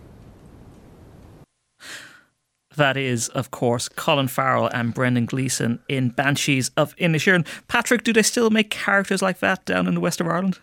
That 2.77 2.95
is, 2.95 3.27
of 3.29 3.51
course, 3.51 3.89
Colin 3.89 4.29
Farrell 4.29 4.67
and 4.67 4.93
Brendan 4.93 5.25
Gleeson 5.25 5.79
in 5.89 6.09
Banshees 6.09 6.71
of 6.77 6.95
Inisherin. 6.95 7.45
Patrick, 7.67 8.03
do 8.03 8.13
they 8.13 8.21
still 8.21 8.49
make 8.49 8.69
characters 8.69 9.21
like 9.21 9.39
that 9.39 9.65
down 9.65 9.87
in 9.87 9.95
the 9.95 9.99
west 9.99 10.21
of 10.21 10.27
Ireland? 10.27 10.59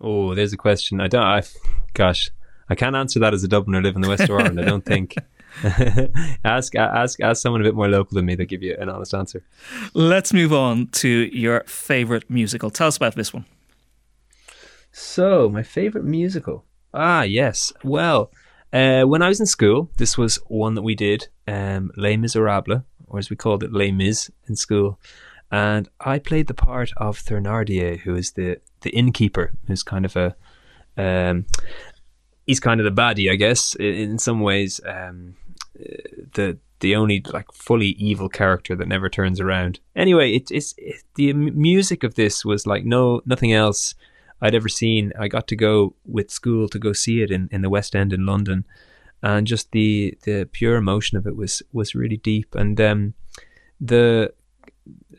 Oh, 0.00 0.34
there's 0.34 0.52
a 0.52 0.56
question. 0.56 1.00
I 1.00 1.06
don't. 1.06 1.22
I, 1.22 1.42
gosh, 1.94 2.30
I 2.68 2.74
can't 2.74 2.96
answer 2.96 3.20
that 3.20 3.32
as 3.32 3.44
a 3.44 3.48
Dubliner 3.48 3.82
living 3.82 3.96
in 3.96 4.02
the 4.02 4.08
west 4.08 4.24
of 4.24 4.30
Ireland. 4.30 4.60
I 4.60 4.64
don't 4.64 4.84
think. 4.84 5.14
ask 6.44 6.74
ask 6.74 7.20
ask 7.20 7.42
someone 7.42 7.60
a 7.60 7.64
bit 7.64 7.74
more 7.74 7.88
local 7.88 8.14
than 8.14 8.26
me. 8.26 8.34
They'll 8.34 8.46
give 8.46 8.62
you 8.62 8.76
an 8.78 8.88
honest 8.88 9.14
answer. 9.14 9.42
Let's 9.94 10.32
move 10.32 10.52
on 10.52 10.88
to 10.88 11.08
your 11.08 11.64
favourite 11.66 12.28
musical. 12.28 12.70
Tell 12.70 12.88
us 12.88 12.96
about 12.96 13.14
this 13.14 13.32
one. 13.32 13.44
So, 14.92 15.48
my 15.48 15.62
favorite 15.62 16.04
musical. 16.04 16.64
Ah, 16.94 17.22
yes. 17.22 17.72
Well, 17.84 18.30
uh, 18.72 19.02
when 19.04 19.22
I 19.22 19.28
was 19.28 19.40
in 19.40 19.46
school, 19.46 19.90
this 19.98 20.16
was 20.16 20.36
one 20.46 20.74
that 20.74 20.82
we 20.82 20.94
did, 20.94 21.28
um, 21.46 21.90
Les 21.96 22.16
Miserables, 22.16 22.82
or 23.06 23.18
as 23.18 23.28
we 23.28 23.36
called 23.36 23.62
it, 23.62 23.72
Les 23.72 23.92
Mis 23.92 24.30
in 24.48 24.56
school. 24.56 24.98
And 25.50 25.88
I 26.00 26.18
played 26.18 26.46
the 26.46 26.54
part 26.54 26.92
of 26.96 27.18
Thénardier, 27.18 28.00
who 28.00 28.14
is 28.16 28.32
the, 28.32 28.60
the 28.80 28.90
innkeeper, 28.90 29.52
who's 29.66 29.82
kind 29.82 30.04
of 30.04 30.16
a. 30.16 30.34
Um, 30.96 31.44
he's 32.46 32.60
kind 32.60 32.80
of 32.80 32.84
the 32.84 33.02
baddie, 33.02 33.30
I 33.30 33.36
guess, 33.36 33.74
in, 33.74 33.94
in 33.94 34.18
some 34.18 34.40
ways. 34.40 34.80
Um, 34.84 35.36
the 36.34 36.58
the 36.80 36.94
only 36.94 37.22
like 37.32 37.50
fully 37.52 37.88
evil 37.88 38.28
character 38.28 38.76
that 38.76 38.88
never 38.88 39.08
turns 39.08 39.40
around. 39.40 39.80
Anyway, 39.94 40.32
it, 40.32 40.50
it's 40.50 40.74
it, 40.76 41.02
the 41.14 41.32
music 41.32 42.04
of 42.04 42.14
this 42.14 42.44
was 42.44 42.66
like 42.66 42.84
no 42.84 43.22
nothing 43.24 43.52
else 43.52 43.94
I'd 44.40 44.54
ever 44.54 44.68
seen. 44.68 45.12
I 45.18 45.28
got 45.28 45.46
to 45.48 45.56
go 45.56 45.94
with 46.04 46.30
school 46.30 46.68
to 46.68 46.78
go 46.78 46.92
see 46.92 47.22
it 47.22 47.30
in, 47.30 47.48
in 47.50 47.62
the 47.62 47.70
West 47.70 47.96
End 47.96 48.12
in 48.12 48.26
London, 48.26 48.66
and 49.22 49.46
just 49.46 49.72
the 49.72 50.16
the 50.24 50.48
pure 50.50 50.76
emotion 50.76 51.16
of 51.16 51.26
it 51.26 51.36
was 51.36 51.62
was 51.72 51.94
really 51.94 52.18
deep. 52.18 52.54
And 52.54 52.80
um, 52.80 53.14
the 53.80 54.32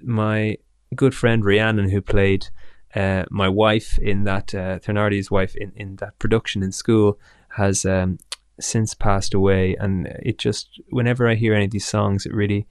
my 0.02 0.58
good 0.96 1.16
friend 1.16 1.44
Rhiannon, 1.44 1.90
who 1.90 2.02
played 2.02 2.48
uh, 2.96 3.26
my 3.30 3.50
wife 3.50 3.98
in 4.00 4.24
that 4.24 4.54
uh, 4.54 4.80
Thenardier's 4.80 5.30
wife 5.32 5.56
in, 5.56 5.72
in 5.76 5.96
that 5.98 6.18
production 6.20 6.64
in 6.64 6.72
school, 6.72 7.20
has 7.50 7.86
um, 7.86 8.20
since 8.60 8.94
passed 8.94 9.34
away. 9.34 9.76
And 9.80 10.08
it 10.22 10.38
just 10.38 10.82
whenever 10.90 11.28
I 11.28 11.36
hear 11.36 11.54
any 11.54 11.66
of 11.66 11.72
these 11.72 11.88
songs, 11.88 12.26
it 12.26 12.34
really 12.34 12.68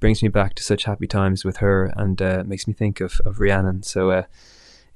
brings 0.00 0.22
me 0.22 0.28
back 0.28 0.54
to 0.54 0.62
such 0.62 0.84
happy 0.84 1.06
times 1.06 1.44
with 1.44 1.58
her 1.58 1.92
and 1.96 2.20
uh, 2.20 2.42
makes 2.46 2.66
me 2.66 2.72
think 2.72 3.00
of, 3.00 3.20
of 3.24 3.38
Rhiannon. 3.38 3.82
So 3.82 4.10
uh, 4.10 4.22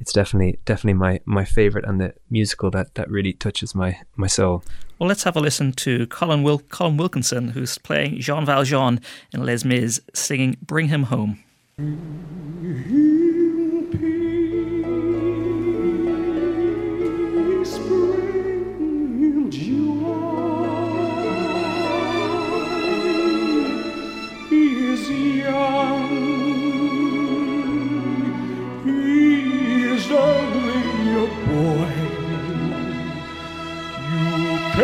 it's 0.00 0.12
definitely 0.12 0.58
definitely 0.64 0.94
my, 0.94 1.20
my 1.24 1.44
favorite 1.44 1.84
and 1.84 2.00
the 2.00 2.14
musical 2.30 2.70
that, 2.70 2.94
that 2.94 3.10
really 3.10 3.32
touches 3.32 3.74
my, 3.74 4.00
my 4.16 4.26
soul. 4.26 4.64
Well, 4.98 5.08
let's 5.08 5.24
have 5.24 5.36
a 5.36 5.40
listen 5.40 5.72
to 5.72 6.06
Colm, 6.06 6.42
Wil- 6.42 6.60
Colm 6.60 6.96
Wilkinson, 6.96 7.48
who's 7.48 7.78
playing 7.78 8.20
Jean 8.20 8.46
Valjean 8.46 9.00
in 9.32 9.44
Les 9.44 9.64
Mis, 9.64 10.00
singing 10.14 10.56
Bring 10.62 10.88
Him 10.88 11.04
Home. 11.04 11.40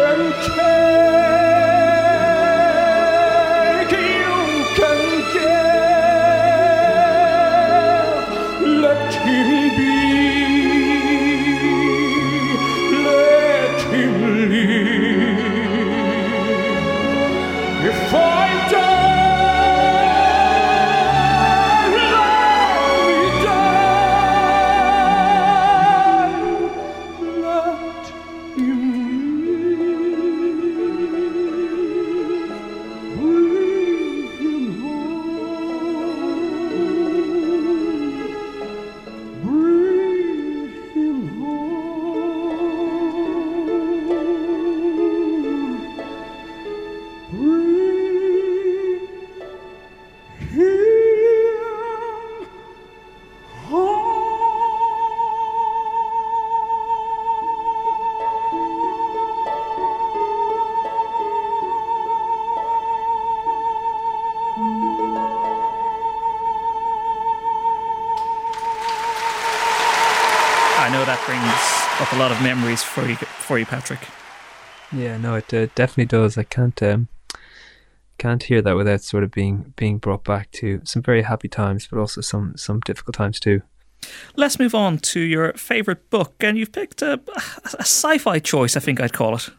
can 0.01 0.33
care. 0.57 1.30
Of 72.41 72.45
memories 72.45 72.83
for 72.83 73.07
you, 73.07 73.17
for 73.17 73.59
you, 73.59 73.67
Patrick. 73.67 74.01
Yeah, 74.93 75.19
no, 75.19 75.37
it 75.37 75.53
uh, 75.55 75.67
definitely 75.75 76.07
does. 76.07 76.37
I 76.37 76.43
can't 76.43 76.83
um, 76.83 77.09
can't 78.19 78.43
hear 78.43 78.61
that 78.63 78.77
without 78.77 79.03
sort 79.03 79.25
of 79.25 79.31
being 79.31 79.73
being 79.77 79.99
brought 79.99 80.25
back 80.25 80.51
to 80.53 80.81
some 80.85 81.03
very 81.03 81.23
happy 81.23 81.49
times, 81.49 81.87
but 81.87 81.99
also 81.99 82.21
some 82.21 82.57
some 82.57 82.81
difficult 82.81 83.15
times 83.15 83.39
too. 83.39 83.63
Let's 84.35 84.59
move 84.59 84.75
on 84.75 84.99
to 84.99 85.21
your 85.21 85.53
favourite 85.53 86.09
book, 86.11 86.35
and 86.41 86.59
you've 86.59 86.73
picked 86.73 87.03
a, 87.03 87.21
a 87.75 87.83
sci-fi 87.83 88.39
choice. 88.39 88.77
I 88.77 88.81
think 88.81 89.01
I'd 89.01 89.13
call 89.13 89.37
it. 89.37 89.51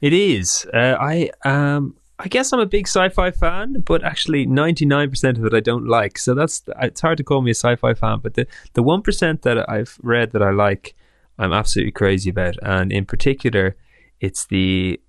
It 0.00 0.12
is. 0.12 0.66
Uh, 0.72 0.96
I 0.98 1.30
um. 1.44 1.96
I 2.18 2.28
guess 2.28 2.52
I'm 2.52 2.60
a 2.60 2.66
big 2.66 2.86
sci-fi 2.86 3.32
fan, 3.32 3.82
but 3.84 4.04
actually 4.04 4.46
99% 4.46 5.38
of 5.38 5.44
it 5.44 5.54
I 5.54 5.58
don't 5.58 5.88
like. 5.88 6.18
So 6.18 6.34
that's 6.34 6.62
it's 6.80 7.00
hard 7.00 7.18
to 7.18 7.24
call 7.24 7.42
me 7.42 7.50
a 7.50 7.54
sci-fi 7.54 7.94
fan, 7.94 8.20
but 8.22 8.34
the 8.34 8.46
the 8.74 8.82
1% 8.82 9.42
that 9.42 9.68
I've 9.68 9.98
read 10.02 10.30
that 10.30 10.42
I 10.42 10.50
like, 10.50 10.94
I'm 11.38 11.52
absolutely 11.52 11.92
crazy 11.92 12.30
about, 12.30 12.56
and 12.62 12.92
in 12.92 13.04
particular, 13.06 13.76
it's 14.20 14.46
the 14.46 15.00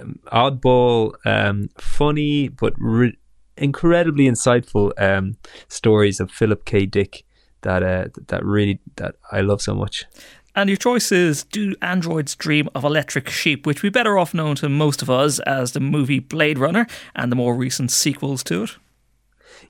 um, 0.00 0.18
oddball, 0.26 1.14
um, 1.24 1.68
funny 1.78 2.48
but 2.48 2.74
re- 2.78 3.18
incredibly 3.56 4.24
insightful 4.24 4.92
um, 5.00 5.36
stories 5.68 6.20
of 6.20 6.30
Philip 6.30 6.64
K. 6.64 6.86
Dick 6.86 7.24
that 7.62 7.82
uh, 7.82 8.06
that 8.28 8.44
really 8.44 8.80
that 8.96 9.16
I 9.30 9.40
love 9.40 9.60
so 9.60 9.74
much. 9.74 10.06
And 10.54 10.68
your 10.68 10.76
choice 10.76 11.12
is 11.12 11.44
Do 11.44 11.74
Androids 11.82 12.34
Dream 12.34 12.68
of 12.74 12.82
Electric 12.82 13.28
Sheep, 13.28 13.64
which 13.64 13.82
be 13.82 13.90
better 13.90 14.18
off 14.18 14.34
known 14.34 14.56
to 14.56 14.68
most 14.68 15.02
of 15.02 15.10
us 15.10 15.38
as 15.40 15.72
the 15.72 15.80
movie 15.80 16.18
Blade 16.18 16.58
Runner 16.58 16.86
and 17.14 17.30
the 17.30 17.36
more 17.36 17.54
recent 17.54 17.92
sequels 17.92 18.42
to 18.44 18.64
it. 18.64 18.70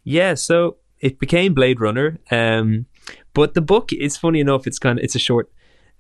Yeah, 0.03 0.35
so 0.35 0.77
it 1.01 1.19
became 1.19 1.53
Blade 1.53 1.81
Runner, 1.81 2.19
um, 2.31 2.87
but 3.35 3.55
the 3.55 3.61
book 3.61 3.93
is 3.93 4.17
funny 4.17 4.41
enough. 4.41 4.67
It's 4.67 4.79
kind 4.79 4.99
of 4.99 5.05
it's 5.05 5.15
a 5.15 5.19
short 5.19 5.51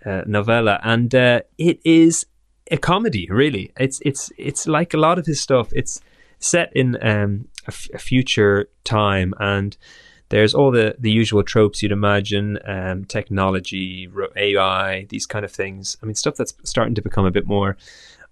uh, 0.04 0.22
novella, 0.26 0.80
and 0.82 1.14
uh, 1.14 1.40
it 1.56 1.80
is 1.84 2.26
a 2.70 2.76
comedy. 2.76 3.28
Really, 3.30 3.72
it's 3.78 4.00
it's 4.04 4.30
it's 4.38 4.66
like 4.66 4.94
a 4.94 4.98
lot 4.98 5.18
of 5.18 5.26
his 5.26 5.40
stuff. 5.40 5.68
It's 5.72 6.00
set 6.38 6.70
in 6.74 6.96
um, 7.02 7.48
a, 7.64 7.68
f- 7.68 7.88
a 7.94 7.98
future 7.98 8.68
time, 8.84 9.34
and 9.38 9.76
there's 10.28 10.54
all 10.54 10.70
the 10.70 10.96
the 10.98 11.10
usual 11.10 11.42
tropes 11.42 11.82
you'd 11.82 11.92
imagine: 11.92 12.58
um, 12.64 13.04
technology, 13.04 14.08
AI, 14.36 15.06
these 15.08 15.26
kind 15.26 15.44
of 15.44 15.52
things. 15.52 15.96
I 16.02 16.06
mean, 16.06 16.14
stuff 16.14 16.36
that's 16.36 16.54
starting 16.64 16.94
to 16.94 17.02
become 17.02 17.26
a 17.26 17.30
bit 17.30 17.46
more 17.46 17.76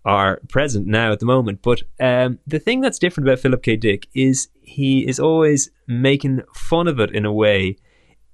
are 0.07 0.41
present 0.49 0.87
now 0.87 1.11
at 1.11 1.19
the 1.19 1.27
moment. 1.27 1.61
But 1.63 1.83
um, 1.99 2.39
the 2.47 2.61
thing 2.61 2.81
that's 2.81 2.99
different 2.99 3.29
about 3.29 3.41
Philip 3.41 3.63
K. 3.63 3.77
Dick 3.77 4.07
is 4.15 4.49
he 4.63 5.07
is 5.07 5.19
always 5.19 5.71
making 5.89 6.43
fun 6.55 6.87
of 6.87 7.01
it 7.01 7.11
in 7.11 7.27
a 7.27 7.33
way. 7.33 7.77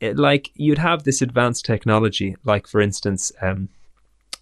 It, 0.02 0.18
like 0.18 0.50
you'd 0.56 0.78
have 0.78 1.04
this 1.04 1.22
advanced 1.22 1.64
technology, 1.64 2.34
like 2.44 2.66
for 2.66 2.80
instance, 2.80 3.30
um, 3.40 3.68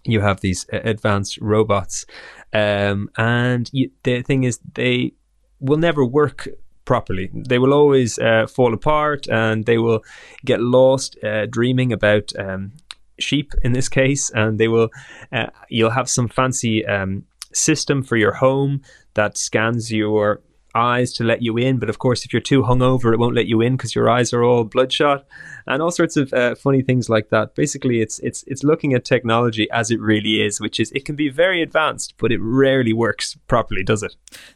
you 0.03 0.21
have 0.21 0.41
these 0.41 0.65
uh, 0.73 0.79
advanced 0.83 1.37
robots, 1.39 2.07
um, 2.51 3.11
and 3.15 3.69
you, 3.71 3.91
the 4.01 4.23
thing 4.23 4.43
is 4.43 4.59
they 4.73 5.13
will 5.59 5.77
never 5.77 6.03
work 6.03 6.47
properly. 6.83 7.29
They 7.31 7.59
will 7.59 7.73
always 7.73 8.17
uh, 8.17 8.47
fall 8.47 8.73
apart, 8.73 9.29
and 9.29 9.65
they 9.67 9.77
will 9.77 10.03
get 10.43 10.59
lost 10.61 11.15
uh, 11.23 11.45
dreaming 11.45 11.93
about 11.93 12.31
um, 12.39 12.71
sheep 13.19 13.53
in 13.61 13.73
this 13.73 13.87
case, 13.99 14.31
and 14.31 14.59
they 14.59 14.67
will. 14.67 14.89
Uh, 15.31 15.51
you'll 15.69 15.91
have 15.91 16.09
some 16.09 16.27
fancy 16.27 16.83
um, 16.87 17.25
system 17.53 18.01
for 18.01 18.17
your 18.17 18.33
home 18.33 18.81
that 19.13 19.37
scans 19.37 19.91
your 19.91 20.41
eyes 20.75 21.13
to 21.13 21.23
let 21.23 21.41
you 21.41 21.57
in, 21.57 21.79
but 21.79 21.89
of 21.89 21.99
course, 21.99 22.25
if 22.25 22.33
you're 22.33 22.41
too 22.41 22.63
hungover, 22.63 23.13
it 23.13 23.19
won't 23.19 23.35
let 23.35 23.47
you 23.47 23.61
in 23.61 23.77
because 23.77 23.95
your 23.95 24.09
eyes 24.09 24.33
are 24.33 24.43
all 24.43 24.63
bloodshot, 24.63 25.25
and 25.67 25.81
all 25.81 25.91
sorts 25.91 26.17
of 26.17 26.33
uh, 26.33 26.55
funny 26.55 26.81
things 26.81 27.09
like 27.09 27.29
that. 27.29 27.55
Basically, 27.55 28.01
it's 28.01 28.19
it's 28.19 28.43
it's 28.47 28.63
looking 28.63 28.93
at 28.93 29.05
technology 29.05 29.67
as 29.71 29.91
it 29.91 29.99
really 29.99 30.41
is, 30.41 30.59
which 30.59 30.79
is 30.79 30.91
it 30.91 31.05
can 31.05 31.15
be 31.15 31.29
very 31.29 31.61
advanced, 31.61 32.15
but 32.17 32.31
it 32.31 32.39
rarely 32.41 32.93
works 32.93 33.37
properly, 33.47 33.83
does 33.83 34.03
it? 34.03 34.15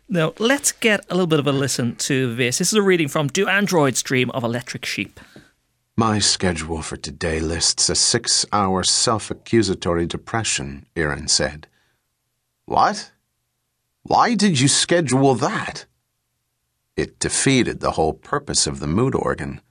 Now, 0.09 0.33
let's 0.39 0.71
get 0.71 1.05
a 1.09 1.15
little 1.15 1.27
bit 1.27 1.39
of 1.39 1.47
a 1.47 1.51
listen 1.51 1.95
to 1.95 2.35
this. 2.35 2.57
This 2.57 2.71
is 2.71 2.77
a 2.77 2.81
reading 2.81 3.07
from 3.07 3.27
Do 3.27 3.47
Androids 3.47 4.01
Dream 4.03 4.29
of 4.31 4.43
Electric 4.43 4.85
Sheep. 4.85 5.19
My 5.97 6.19
schedule 6.19 6.81
for 6.81 6.97
today 6.97 7.39
lists 7.39 7.89
a 7.89 7.95
six 7.95 8.45
hour 8.51 8.83
self 8.83 9.31
accusatory 9.31 10.05
depression, 10.05 10.85
Iran 10.95 11.29
said. 11.29 11.67
What? 12.65 13.11
Why 14.03 14.35
did 14.35 14.59
you 14.59 14.67
schedule 14.67 15.35
that? 15.35 15.85
It 16.95 17.19
defeated 17.19 17.79
the 17.79 17.91
whole 17.91 18.13
purpose 18.13 18.67
of 18.67 18.79
the 18.79 18.87
mood 18.87 19.15
organ. 19.15 19.61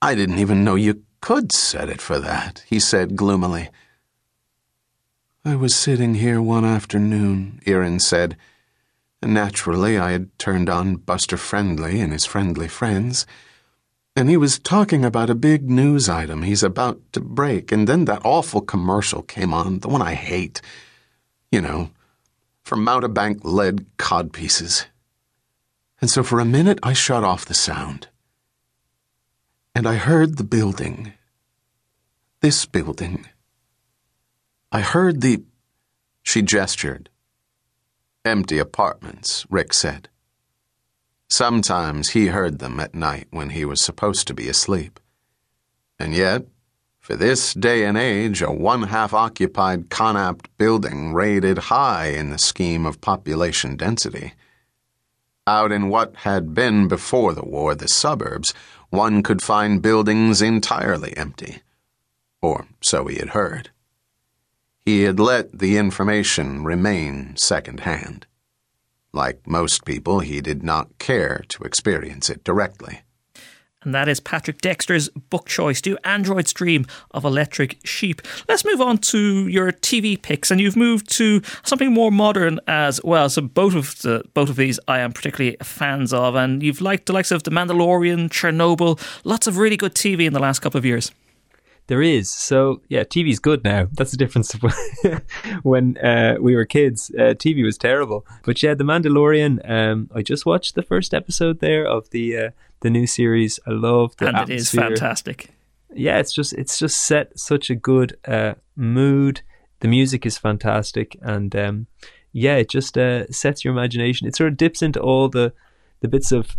I 0.00 0.14
didn't 0.14 0.38
even 0.38 0.64
know 0.64 0.74
you 0.74 1.02
could 1.20 1.52
set 1.52 1.88
it 1.88 2.00
for 2.00 2.18
that, 2.18 2.64
he 2.66 2.78
said 2.78 3.16
gloomily. 3.16 3.70
I 5.44 5.56
was 5.56 5.74
sitting 5.74 6.14
here 6.14 6.40
one 6.40 6.64
afternoon, 6.64 7.60
Iran 7.66 8.00
said. 8.00 8.36
Naturally, 9.22 9.98
I 9.98 10.12
had 10.12 10.38
turned 10.38 10.70
on 10.70 10.96
Buster 10.96 11.36
Friendly 11.36 12.00
and 12.00 12.12
his 12.12 12.24
friendly 12.24 12.68
friends, 12.68 13.26
and 14.16 14.30
he 14.30 14.36
was 14.36 14.58
talking 14.58 15.04
about 15.04 15.28
a 15.28 15.34
big 15.34 15.68
news 15.68 16.08
item 16.08 16.42
he's 16.42 16.62
about 16.62 17.00
to 17.12 17.20
break, 17.20 17.72
and 17.72 17.86
then 17.86 18.06
that 18.06 18.22
awful 18.24 18.60
commercial 18.62 19.22
came 19.22 19.52
on, 19.52 19.80
the 19.80 19.88
one 19.88 20.02
I 20.02 20.14
hate. 20.14 20.62
You 21.50 21.60
know, 21.60 21.90
for 22.62 22.76
Mountebank 22.76 23.44
lead 23.44 23.84
codpieces. 23.98 24.86
And 26.04 26.10
so 26.10 26.22
for 26.22 26.38
a 26.38 26.44
minute 26.44 26.78
I 26.82 26.92
shut 26.92 27.24
off 27.24 27.46
the 27.46 27.54
sound. 27.54 28.08
And 29.74 29.88
I 29.88 29.94
heard 29.94 30.36
the 30.36 30.44
building. 30.44 31.14
This 32.42 32.66
building. 32.66 33.26
I 34.70 34.82
heard 34.82 35.22
the. 35.22 35.44
She 36.22 36.42
gestured. 36.42 37.08
Empty 38.22 38.58
apartments, 38.58 39.46
Rick 39.48 39.72
said. 39.72 40.10
Sometimes 41.30 42.10
he 42.10 42.26
heard 42.26 42.58
them 42.58 42.80
at 42.80 42.94
night 42.94 43.28
when 43.30 43.48
he 43.48 43.64
was 43.64 43.80
supposed 43.80 44.26
to 44.26 44.34
be 44.34 44.46
asleep. 44.46 45.00
And 45.98 46.12
yet, 46.12 46.42
for 46.98 47.16
this 47.16 47.54
day 47.54 47.86
and 47.86 47.96
age, 47.96 48.42
a 48.42 48.52
one 48.52 48.82
half 48.82 49.14
occupied 49.14 49.88
Conapt 49.88 50.48
building 50.58 51.14
rated 51.14 51.56
high 51.56 52.08
in 52.08 52.28
the 52.28 52.36
scheme 52.36 52.84
of 52.84 53.00
population 53.00 53.78
density. 53.78 54.34
Out 55.46 55.72
in 55.72 55.90
what 55.90 56.16
had 56.16 56.54
been 56.54 56.88
before 56.88 57.34
the 57.34 57.44
war 57.44 57.74
the 57.74 57.88
suburbs, 57.88 58.54
one 58.88 59.22
could 59.22 59.42
find 59.42 59.82
buildings 59.82 60.40
entirely 60.40 61.14
empty. 61.16 61.60
Or 62.40 62.66
so 62.80 63.06
he 63.06 63.16
had 63.16 63.30
heard. 63.30 63.70
He 64.86 65.02
had 65.02 65.20
let 65.20 65.58
the 65.58 65.76
information 65.76 66.64
remain 66.64 67.36
second 67.36 67.80
hand. 67.80 68.26
Like 69.12 69.46
most 69.46 69.84
people, 69.84 70.20
he 70.20 70.40
did 70.40 70.62
not 70.62 70.98
care 70.98 71.44
to 71.48 71.64
experience 71.64 72.30
it 72.30 72.42
directly. 72.42 73.02
And 73.84 73.94
that 73.94 74.08
is 74.08 74.20
Patrick 74.20 74.60
Dexter's 74.60 75.08
book 75.08 75.46
choice, 75.46 75.80
Do 75.80 75.96
Androids 76.04 76.52
Dream 76.52 76.86
of 77.12 77.24
Electric 77.24 77.78
Sheep. 77.84 78.22
Let's 78.48 78.64
move 78.64 78.80
on 78.80 78.98
to 78.98 79.48
your 79.48 79.72
TV 79.72 80.20
picks, 80.20 80.50
and 80.50 80.60
you've 80.60 80.76
moved 80.76 81.10
to 81.12 81.42
something 81.62 81.92
more 81.92 82.10
modern 82.10 82.60
as 82.66 83.02
well. 83.04 83.28
So 83.28 83.42
both 83.42 83.74
of 83.74 84.00
the 84.02 84.24
both 84.34 84.48
of 84.48 84.56
these 84.56 84.80
I 84.88 85.00
am 85.00 85.12
particularly 85.12 85.56
fans 85.62 86.12
of, 86.12 86.34
and 86.34 86.62
you've 86.62 86.80
liked 86.80 87.06
the 87.06 87.12
likes 87.12 87.30
of 87.30 87.42
The 87.42 87.50
Mandalorian, 87.50 88.30
Chernobyl, 88.30 89.00
lots 89.24 89.46
of 89.46 89.58
really 89.58 89.76
good 89.76 89.94
TV 89.94 90.26
in 90.26 90.32
the 90.32 90.40
last 90.40 90.60
couple 90.60 90.78
of 90.78 90.84
years. 90.84 91.12
There 91.86 92.00
is. 92.00 92.32
So, 92.32 92.80
yeah, 92.88 93.04
TV's 93.04 93.38
good 93.38 93.62
now. 93.62 93.88
That's 93.92 94.10
the 94.10 94.16
difference. 94.16 94.56
when 95.62 95.98
uh, 95.98 96.36
we 96.40 96.54
were 96.54 96.64
kids, 96.64 97.10
uh, 97.18 97.34
TV 97.34 97.62
was 97.64 97.76
terrible. 97.76 98.26
But 98.44 98.62
yeah, 98.62 98.74
The 98.74 98.84
Mandalorian, 98.84 99.68
um, 99.68 100.10
I 100.14 100.22
just 100.22 100.46
watched 100.46 100.74
the 100.74 100.82
first 100.82 101.12
episode 101.12 101.60
there 101.60 101.86
of 101.86 102.08
the 102.10 102.36
uh, 102.38 102.50
the 102.84 102.90
new 102.90 103.06
series. 103.06 103.58
I 103.66 103.70
love 103.70 104.14
the 104.18 104.28
and 104.28 104.38
it 104.38 104.50
is 104.50 104.70
fantastic. 104.70 105.48
Yeah, 105.92 106.18
it's 106.18 106.34
just 106.34 106.52
it's 106.52 106.78
just 106.78 107.00
set 107.00 107.36
such 107.38 107.70
a 107.70 107.74
good 107.74 108.16
uh, 108.28 108.54
mood. 108.76 109.40
The 109.80 109.88
music 109.88 110.26
is 110.26 110.36
fantastic, 110.38 111.16
and 111.22 111.56
um, 111.56 111.86
yeah, 112.32 112.56
it 112.56 112.68
just 112.68 112.98
uh, 112.98 113.26
sets 113.32 113.64
your 113.64 113.72
imagination. 113.72 114.28
It 114.28 114.36
sort 114.36 114.52
of 114.52 114.58
dips 114.58 114.82
into 114.82 115.00
all 115.00 115.28
the 115.30 115.54
the 116.00 116.08
bits 116.08 116.30
of 116.30 116.56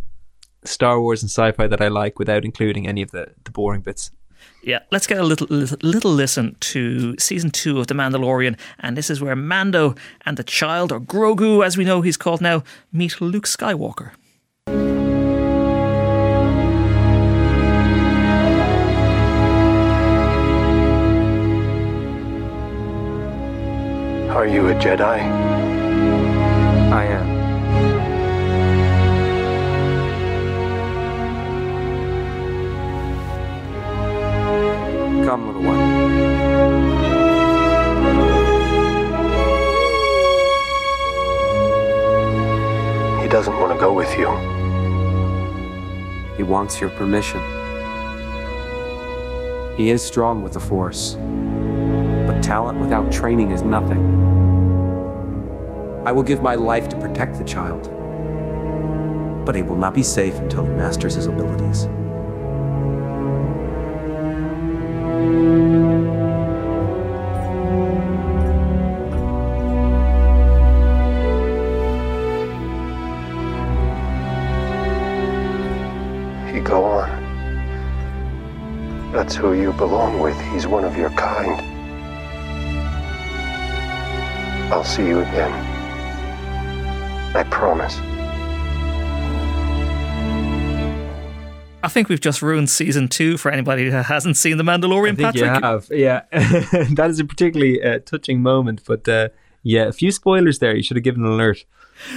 Star 0.63 0.99
Wars 0.99 1.21
and 1.21 1.29
sci-fi 1.29 1.67
that 1.67 1.81
I 1.81 1.89
like 1.89 2.17
without 2.17 2.43
including 2.43 2.88
any 2.88 3.03
of 3.03 3.11
the 3.11 3.27
the 3.43 3.51
boring 3.51 3.81
bits. 3.81 4.11
Yeah, 4.63 4.79
let's 4.91 5.05
get 5.05 5.19
a 5.19 5.23
little, 5.23 5.45
little 5.51 5.77
little 5.83 6.11
listen 6.11 6.55
to 6.71 7.15
season 7.19 7.51
two 7.51 7.79
of 7.79 7.85
The 7.85 7.93
Mandalorian, 7.93 8.57
and 8.79 8.97
this 8.97 9.11
is 9.11 9.21
where 9.21 9.35
Mando 9.35 9.93
and 10.25 10.38
the 10.38 10.43
child, 10.43 10.91
or 10.91 10.99
Grogu 10.99 11.63
as 11.63 11.77
we 11.77 11.83
know 11.83 12.01
he's 12.01 12.17
called 12.17 12.41
now, 12.41 12.63
meet 12.91 13.21
Luke 13.21 13.45
Skywalker. 13.45 14.13
Are 24.45 24.47
you 24.47 24.67
a 24.67 24.75
Jedi? 24.75 25.19
I 26.93 27.03
am. 27.03 27.27
Come, 35.25 35.47
little 35.47 35.63
one. 35.63 35.79
He 43.23 43.27
doesn't 43.27 43.58
want 43.60 43.73
to 43.73 43.79
go 43.79 43.91
with 43.91 44.15
you. 44.15 44.29
He 46.38 46.43
wants 46.43 46.79
your 46.79 46.91
permission. 46.91 47.41
He 49.75 49.89
is 49.89 50.03
strong 50.03 50.43
with 50.43 50.53
the 50.53 50.60
Force, 50.60 51.17
talent 52.55 52.79
without 52.79 53.11
training 53.11 53.51
is 53.51 53.63
nothing. 53.63 53.99
I 56.05 56.13
will 56.13 56.23
give 56.23 56.41
my 56.41 56.55
life 56.55 56.87
to 56.87 56.95
protect 56.97 57.37
the 57.37 57.43
child, 57.43 57.83
but 59.45 59.55
he 59.55 59.61
will 59.61 59.75
not 59.75 59.93
be 59.93 60.03
safe 60.03 60.35
until 60.35 60.63
he 60.63 60.71
masters 60.71 61.15
his 61.15 61.25
abilities. 61.25 61.83
Go 76.63 76.85
on. 76.85 77.09
That's 79.11 79.35
who 79.35 79.53
you 79.53 79.73
belong 79.73 80.21
with. 80.21 80.39
He's 80.53 80.65
one 80.65 80.85
of 80.85 80.97
your 80.97 81.09
kind. 81.11 81.74
I'll 84.71 84.84
see 84.84 85.08
you 85.08 85.19
again. 85.19 85.51
I 87.36 87.43
promise. 87.43 87.97
I 91.84 91.88
think 91.88 92.10
we've 92.10 92.19
just 92.19 92.41
ruined 92.41 92.69
season 92.71 93.08
two 93.08 93.38
for 93.38 93.51
anybody 93.51 93.86
who 93.86 93.91
hasn't 93.91 94.38
seen 94.38 94.58
The 94.58 94.63
Mandalorian, 94.63 95.12
I 95.12 95.15
think 95.15 95.36
Patrick. 95.36 95.43
you 95.43 95.67
have, 95.67 95.88
yeah. 95.91 96.21
that 96.95 97.08
is 97.12 97.19
a 97.19 97.25
particularly 97.25 97.82
uh, 97.84 97.99
touching 97.99 98.41
moment, 98.41 98.82
but 98.88 99.08
uh, 99.08 99.30
yeah, 99.62 99.84
a 99.84 99.91
few 99.91 100.12
spoilers 100.12 100.58
there. 100.60 100.75
You 100.75 100.82
should 100.82 100.97
have 100.97 101.04
given 101.04 101.23
an 101.23 101.32
alert. 101.32 101.63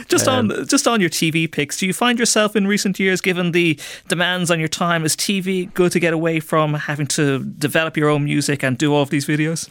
Just 0.09 0.27
Um, 0.27 0.51
on 0.51 0.67
just 0.67 0.89
on 0.89 1.01
your 1.01 1.11
TV 1.11 1.51
picks, 1.51 1.77
do 1.77 1.87
you 1.87 1.93
find 1.93 2.19
yourself 2.19 2.57
in 2.57 2.67
recent 2.67 2.99
years, 2.99 3.21
given 3.21 3.53
the 3.53 3.79
demands 4.09 4.51
on 4.51 4.59
your 4.59 4.69
time, 4.69 5.05
is 5.05 5.15
TV 5.15 5.73
good 5.75 5.93
to 5.93 6.01
get 6.01 6.13
away 6.15 6.41
from 6.41 6.75
having 6.75 7.07
to 7.09 7.45
develop 7.45 7.97
your 7.97 8.09
own 8.09 8.25
music 8.25 8.65
and 8.65 8.79
do 8.79 8.93
all 8.95 9.03
of 9.03 9.11
these 9.11 9.27
videos? 9.27 9.69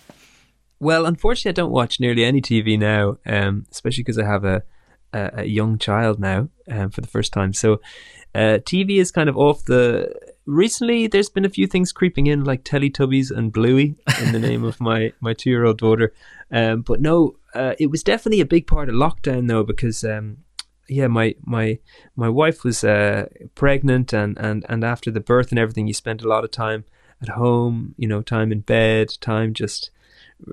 Well, 0.79 1.05
unfortunately, 1.05 1.49
I 1.49 1.61
don't 1.61 1.71
watch 1.71 1.99
nearly 1.99 2.23
any 2.23 2.41
TV 2.41 2.77
now, 2.77 3.17
um, 3.25 3.65
especially 3.71 4.03
because 4.03 4.19
I 4.19 4.25
have 4.25 4.45
a, 4.45 4.63
a, 5.11 5.31
a 5.37 5.43
young 5.45 5.77
child 5.77 6.19
now 6.19 6.49
um, 6.69 6.91
for 6.91 7.01
the 7.01 7.07
first 7.07 7.33
time. 7.33 7.53
So 7.53 7.81
uh, 8.35 8.59
TV 8.59 8.99
is 8.99 9.11
kind 9.11 9.29
of 9.29 9.37
off 9.37 9.65
the. 9.65 10.13
Recently, 10.45 11.07
there's 11.07 11.29
been 11.29 11.43
a 11.43 11.49
few 11.49 11.67
things 11.67 11.91
creeping 11.91 12.27
in, 12.27 12.45
like 12.45 12.63
Teletubbies 12.63 13.31
and 13.31 13.51
Bluey, 13.51 13.95
in 14.21 14.31
the 14.31 14.39
name 14.39 14.63
of 14.63 14.79
my 14.89 15.11
my 15.19 15.33
two 15.33 15.49
year 15.49 15.65
old 15.65 15.79
daughter. 15.79 16.13
Um, 16.51 16.83
but 16.83 17.01
no, 17.01 17.35
uh, 17.53 17.73
it 17.79 17.87
was 17.87 18.03
definitely 18.03 18.39
a 18.39 18.45
big 18.45 18.67
part 18.67 18.87
of 18.87 18.95
lockdown 18.95 19.47
though, 19.47 19.63
because 19.63 20.03
um, 20.03 20.37
yeah, 20.87 21.07
my 21.07 21.35
my 21.41 21.79
my 22.15 22.29
wife 22.29 22.63
was 22.63 22.83
uh, 22.83 23.25
pregnant, 23.55 24.13
and, 24.13 24.37
and 24.37 24.65
and 24.69 24.83
after 24.83 25.11
the 25.11 25.19
birth 25.19 25.49
and 25.49 25.59
everything, 25.59 25.87
you 25.87 25.93
spent 25.93 26.21
a 26.21 26.27
lot 26.27 26.43
of 26.43 26.51
time 26.51 26.85
at 27.21 27.29
home, 27.29 27.95
you 27.97 28.07
know, 28.07 28.21
time 28.21 28.51
in 28.51 28.59
bed, 28.59 29.09
time 29.19 29.53
just 29.53 29.89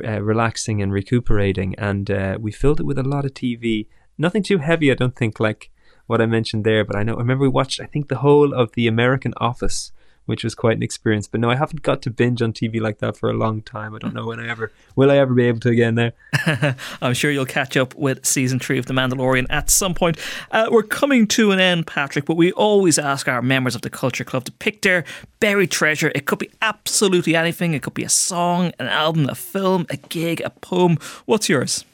uh, 0.05 0.23
relaxing 0.23 0.83
and 0.83 0.93
recuperating, 0.93 1.75
and 1.77 2.11
uh, 2.11 2.39
we 2.41 2.53
filled 2.53 2.81
it 2.81 2.87
with 2.87 2.99
a 2.99 3.03
lot 3.03 3.25
of 3.25 3.35
TV. 3.35 3.87
Nothing 4.17 4.43
too 4.43 4.59
heavy, 4.59 4.91
I 4.91 4.95
don't 4.95 5.17
think, 5.17 5.41
like 5.41 5.71
what 6.07 6.21
I 6.21 6.27
mentioned 6.27 6.65
there. 6.65 6.85
But 6.85 6.97
I 6.97 7.03
know, 7.03 7.15
I 7.15 7.19
remember 7.19 7.43
we 7.43 7.49
watched, 7.49 7.81
I 7.81 7.87
think, 7.87 8.09
the 8.09 8.19
whole 8.19 8.55
of 8.55 8.73
the 8.73 8.87
American 8.87 9.35
Office, 9.39 9.93
which 10.27 10.45
was 10.45 10.55
quite 10.55 10.77
an 10.77 10.83
experience. 10.83 11.27
But 11.27 11.41
no, 11.41 11.51
I 11.51 11.57
haven't 11.57 11.83
got 11.83 12.03
to 12.03 12.11
binge 12.11 12.41
on 12.43 12.53
TV 12.53 12.81
like 12.81 12.99
that 12.99 13.17
for 13.17 13.29
a 13.29 13.35
long 13.35 13.63
time. 13.63 13.95
I 13.95 13.99
don't 13.99 14.15
know 14.15 14.27
when 14.27 14.41
I 14.41 14.49
ever 14.49 14.73
will. 14.97 15.11
I 15.11 15.19
ever 15.19 15.35
be 15.35 15.45
able 15.45 15.61
to 15.61 15.69
again 15.69 15.95
now. 15.95 16.13
I'm 17.03 17.15
sure 17.15 17.31
you'll 17.31 17.47
catch 17.47 17.77
up 17.77 17.95
with 17.95 18.25
season 18.25 18.59
three 18.59 18.79
of 18.79 18.87
The 18.87 18.95
Mandalorian 18.95 19.47
at 19.51 19.71
some 19.71 19.95
point. 19.95 20.19
Uh, 20.51 20.69
we're 20.71 20.83
coming 20.83 21.27
to 21.29 21.51
an 21.51 21.61
end, 21.61 21.87
Patrick, 21.87 22.25
but 22.25 22.37
we 22.37 22.53
always 22.53 22.99
ask 22.99 23.29
our 23.29 23.43
members 23.43 23.75
of 23.75 23.83
the 23.83 23.91
Culture 23.91 24.25
Club 24.25 24.45
to 24.45 24.53
pick 24.53 24.83
their 24.83 25.05
buried 25.41 25.71
treasure. 25.71 26.11
It 26.15 26.27
could 26.27 26.39
be 26.39 26.51
absolutely 26.63 27.37
anything. 27.37 27.75
It 27.75 27.83
could 27.83 27.95
be 27.95 28.05
a 28.05 28.09
song, 28.09 28.73
an 28.79 28.87
album, 28.87 29.29
a 29.29 29.35
film, 29.35 29.87
a 29.91 29.97
gig, 29.97 30.41
a 30.41 30.51
poem. 30.51 30.97
What's 31.27 31.49
yours? 31.49 31.85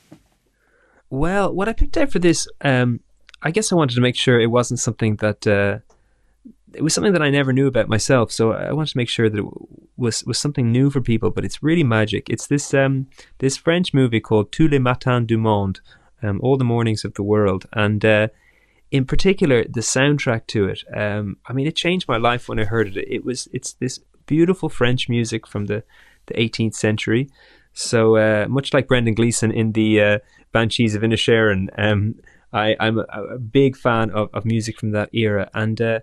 Well, 1.10 1.52
what 1.52 1.68
I 1.68 1.72
picked 1.72 1.96
out 1.96 2.12
for 2.12 2.20
this, 2.20 2.46
um, 2.60 3.00
I 3.42 3.50
guess 3.50 3.72
I 3.72 3.74
wanted 3.74 3.96
to 3.96 4.00
make 4.00 4.14
sure 4.14 4.40
it 4.40 4.50
wasn't 4.50 4.78
something 4.78 5.16
that 5.16 5.46
uh, 5.46 5.78
it 6.74 6.82
was 6.82 6.94
something 6.94 7.12
that 7.12 7.22
I 7.22 7.30
never 7.30 7.52
knew 7.52 7.66
about 7.66 7.88
myself. 7.88 8.30
So 8.32 8.52
I 8.52 8.72
wanted 8.72 8.92
to 8.92 8.98
make 8.98 9.08
sure 9.08 9.28
that 9.28 9.38
it 9.38 9.44
was 9.96 10.24
was 10.24 10.38
something 10.38 10.70
new 10.70 10.90
for 10.90 11.00
people. 11.00 11.30
But 11.30 11.44
it's 11.44 11.62
really 11.62 11.84
magic. 11.84 12.28
It's 12.28 12.46
this 12.46 12.72
um, 12.74 13.06
this 13.38 13.56
French 13.56 13.92
movie 13.92 14.20
called 14.20 14.52
Tous 14.52 14.70
les 14.70 14.78
matins 14.78 15.26
du 15.26 15.38
monde, 15.38 15.80
um, 16.22 16.40
all 16.42 16.56
the 16.56 16.64
mornings 16.64 17.04
of 17.04 17.14
the 17.14 17.22
world, 17.22 17.66
and 17.72 18.04
uh, 18.04 18.28
in 18.90 19.04
particular 19.04 19.64
the 19.64 19.80
soundtrack 19.80 20.46
to 20.48 20.68
it. 20.68 20.84
Um, 20.94 21.36
I 21.46 21.52
mean, 21.52 21.66
it 21.66 21.76
changed 21.76 22.08
my 22.08 22.16
life 22.16 22.48
when 22.48 22.58
I 22.58 22.64
heard 22.64 22.96
it. 22.96 23.08
It 23.08 23.24
was 23.24 23.48
it's 23.52 23.72
this 23.74 24.00
beautiful 24.26 24.68
French 24.68 25.08
music 25.08 25.46
from 25.46 25.66
the 25.66 25.82
the 26.26 26.34
18th 26.34 26.74
century. 26.74 27.28
So 27.72 28.16
uh, 28.16 28.46
much 28.48 28.74
like 28.74 28.88
Brendan 28.88 29.14
Gleeson 29.14 29.52
in 29.52 29.72
the 29.72 30.00
uh, 30.00 30.18
Banshees 30.52 30.94
of 30.94 31.02
Inisherin, 31.02 31.68
um, 31.78 32.16
I, 32.52 32.76
I'm 32.80 32.98
a, 32.98 33.34
a 33.36 33.38
big 33.38 33.76
fan 33.76 34.10
of, 34.10 34.28
of 34.32 34.44
music 34.44 34.78
from 34.78 34.90
that 34.90 35.08
era, 35.12 35.48
and 35.54 35.80
uh, 35.80 36.00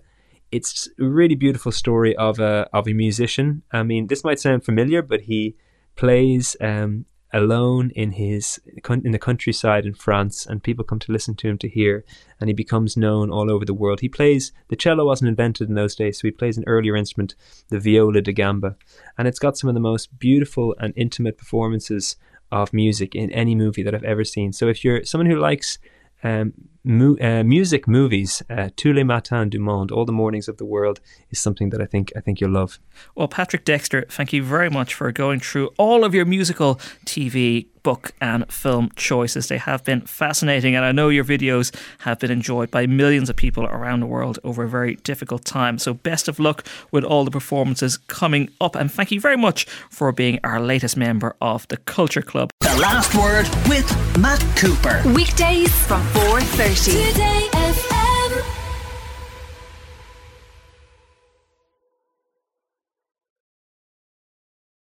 it's 0.51 0.87
a 0.99 1.03
really 1.03 1.35
beautiful 1.35 1.71
story 1.71 2.15
of 2.15 2.39
a 2.39 2.67
of 2.73 2.87
a 2.87 2.93
musician. 2.93 3.63
I 3.71 3.83
mean, 3.83 4.07
this 4.07 4.23
might 4.23 4.39
sound 4.39 4.63
familiar, 4.63 5.01
but 5.01 5.21
he 5.21 5.55
plays 5.95 6.55
um, 6.61 7.05
alone 7.33 7.91
in 7.95 8.11
his 8.11 8.59
in 8.89 9.11
the 9.11 9.19
countryside 9.19 9.85
in 9.85 9.93
France, 9.93 10.45
and 10.45 10.63
people 10.63 10.85
come 10.85 10.99
to 10.99 11.11
listen 11.11 11.35
to 11.35 11.47
him 11.47 11.57
to 11.57 11.69
hear, 11.69 12.05
and 12.39 12.49
he 12.49 12.53
becomes 12.53 12.95
known 12.95 13.29
all 13.29 13.51
over 13.51 13.65
the 13.65 13.73
world. 13.73 13.99
He 13.99 14.09
plays 14.09 14.51
the 14.69 14.75
cello 14.75 15.05
wasn't 15.05 15.29
invented 15.29 15.67
in 15.67 15.75
those 15.75 15.95
days, 15.95 16.19
so 16.19 16.27
he 16.27 16.31
plays 16.31 16.57
an 16.57 16.63
earlier 16.67 16.95
instrument, 16.95 17.35
the 17.69 17.79
viola 17.79 18.21
da 18.21 18.31
gamba, 18.31 18.77
and 19.17 19.27
it's 19.27 19.39
got 19.39 19.57
some 19.57 19.67
of 19.67 19.73
the 19.73 19.81
most 19.81 20.17
beautiful 20.17 20.75
and 20.79 20.93
intimate 20.95 21.37
performances 21.37 22.15
of 22.51 22.71
music 22.71 23.13
in 23.13 23.29
any 23.31 23.55
movie 23.55 23.83
that 23.83 23.93
I've 23.93 24.03
ever 24.03 24.23
seen. 24.23 24.53
So 24.53 24.69
if 24.69 24.83
you're 24.85 25.03
someone 25.03 25.29
who 25.29 25.37
likes 25.37 25.79
um, 26.23 26.53
mu- 26.87 27.17
uh, 27.21 27.43
music 27.43 27.87
movies, 27.87 28.41
uh, 28.49 28.69
Tous 28.75 28.93
les 28.93 29.03
matins 29.03 29.49
du 29.49 29.59
monde, 29.59 29.91
all 29.91 30.05
the 30.05 30.11
mornings 30.11 30.47
of 30.47 30.57
the 30.57 30.65
world, 30.65 30.99
is 31.31 31.39
something 31.39 31.69
that 31.71 31.81
I 31.81 31.85
think 31.85 32.11
I 32.15 32.21
think 32.21 32.39
you'll 32.39 32.51
love. 32.53 32.79
Well, 33.15 33.27
Patrick 33.27 33.65
Dexter, 33.65 34.05
thank 34.09 34.33
you 34.33 34.43
very 34.43 34.69
much 34.69 34.93
for 34.93 35.11
going 35.11 35.39
through 35.39 35.69
all 35.77 36.03
of 36.03 36.13
your 36.15 36.25
musical, 36.25 36.75
TV, 37.05 37.67
book, 37.83 38.11
and 38.19 38.51
film 38.51 38.89
choices. 38.95 39.47
They 39.47 39.57
have 39.59 39.83
been 39.83 40.01
fascinating, 40.01 40.75
and 40.75 40.83
I 40.85 40.91
know 40.91 41.09
your 41.09 41.23
videos 41.23 41.71
have 41.99 42.19
been 42.19 42.31
enjoyed 42.31 42.69
by 42.71 42.85
millions 42.87 43.29
of 43.29 43.35
people 43.35 43.65
around 43.65 43.99
the 44.01 44.07
world 44.07 44.39
over 44.43 44.63
a 44.63 44.69
very 44.69 44.95
difficult 45.03 45.45
time. 45.45 45.77
So, 45.77 45.93
best 45.93 46.27
of 46.27 46.39
luck 46.39 46.65
with 46.91 47.03
all 47.03 47.23
the 47.25 47.31
performances 47.31 47.97
coming 48.07 48.49
up, 48.59 48.75
and 48.75 48.91
thank 48.91 49.11
you 49.11 49.19
very 49.21 49.37
much 49.37 49.65
for 49.89 50.11
being 50.11 50.39
our 50.43 50.59
latest 50.59 50.97
member 50.97 51.35
of 51.41 51.67
the 51.67 51.77
Culture 51.77 52.21
Club. 52.23 52.49
The 52.61 52.77
last 52.77 53.15
word 53.15 53.47
with 53.69 53.87
Matt 54.17 54.43
Cooper. 54.57 55.01
Weekdays 55.13 55.73
from 55.87 56.01
4.30. 56.13 56.76
Today 56.83 57.49
FM. 57.53 58.06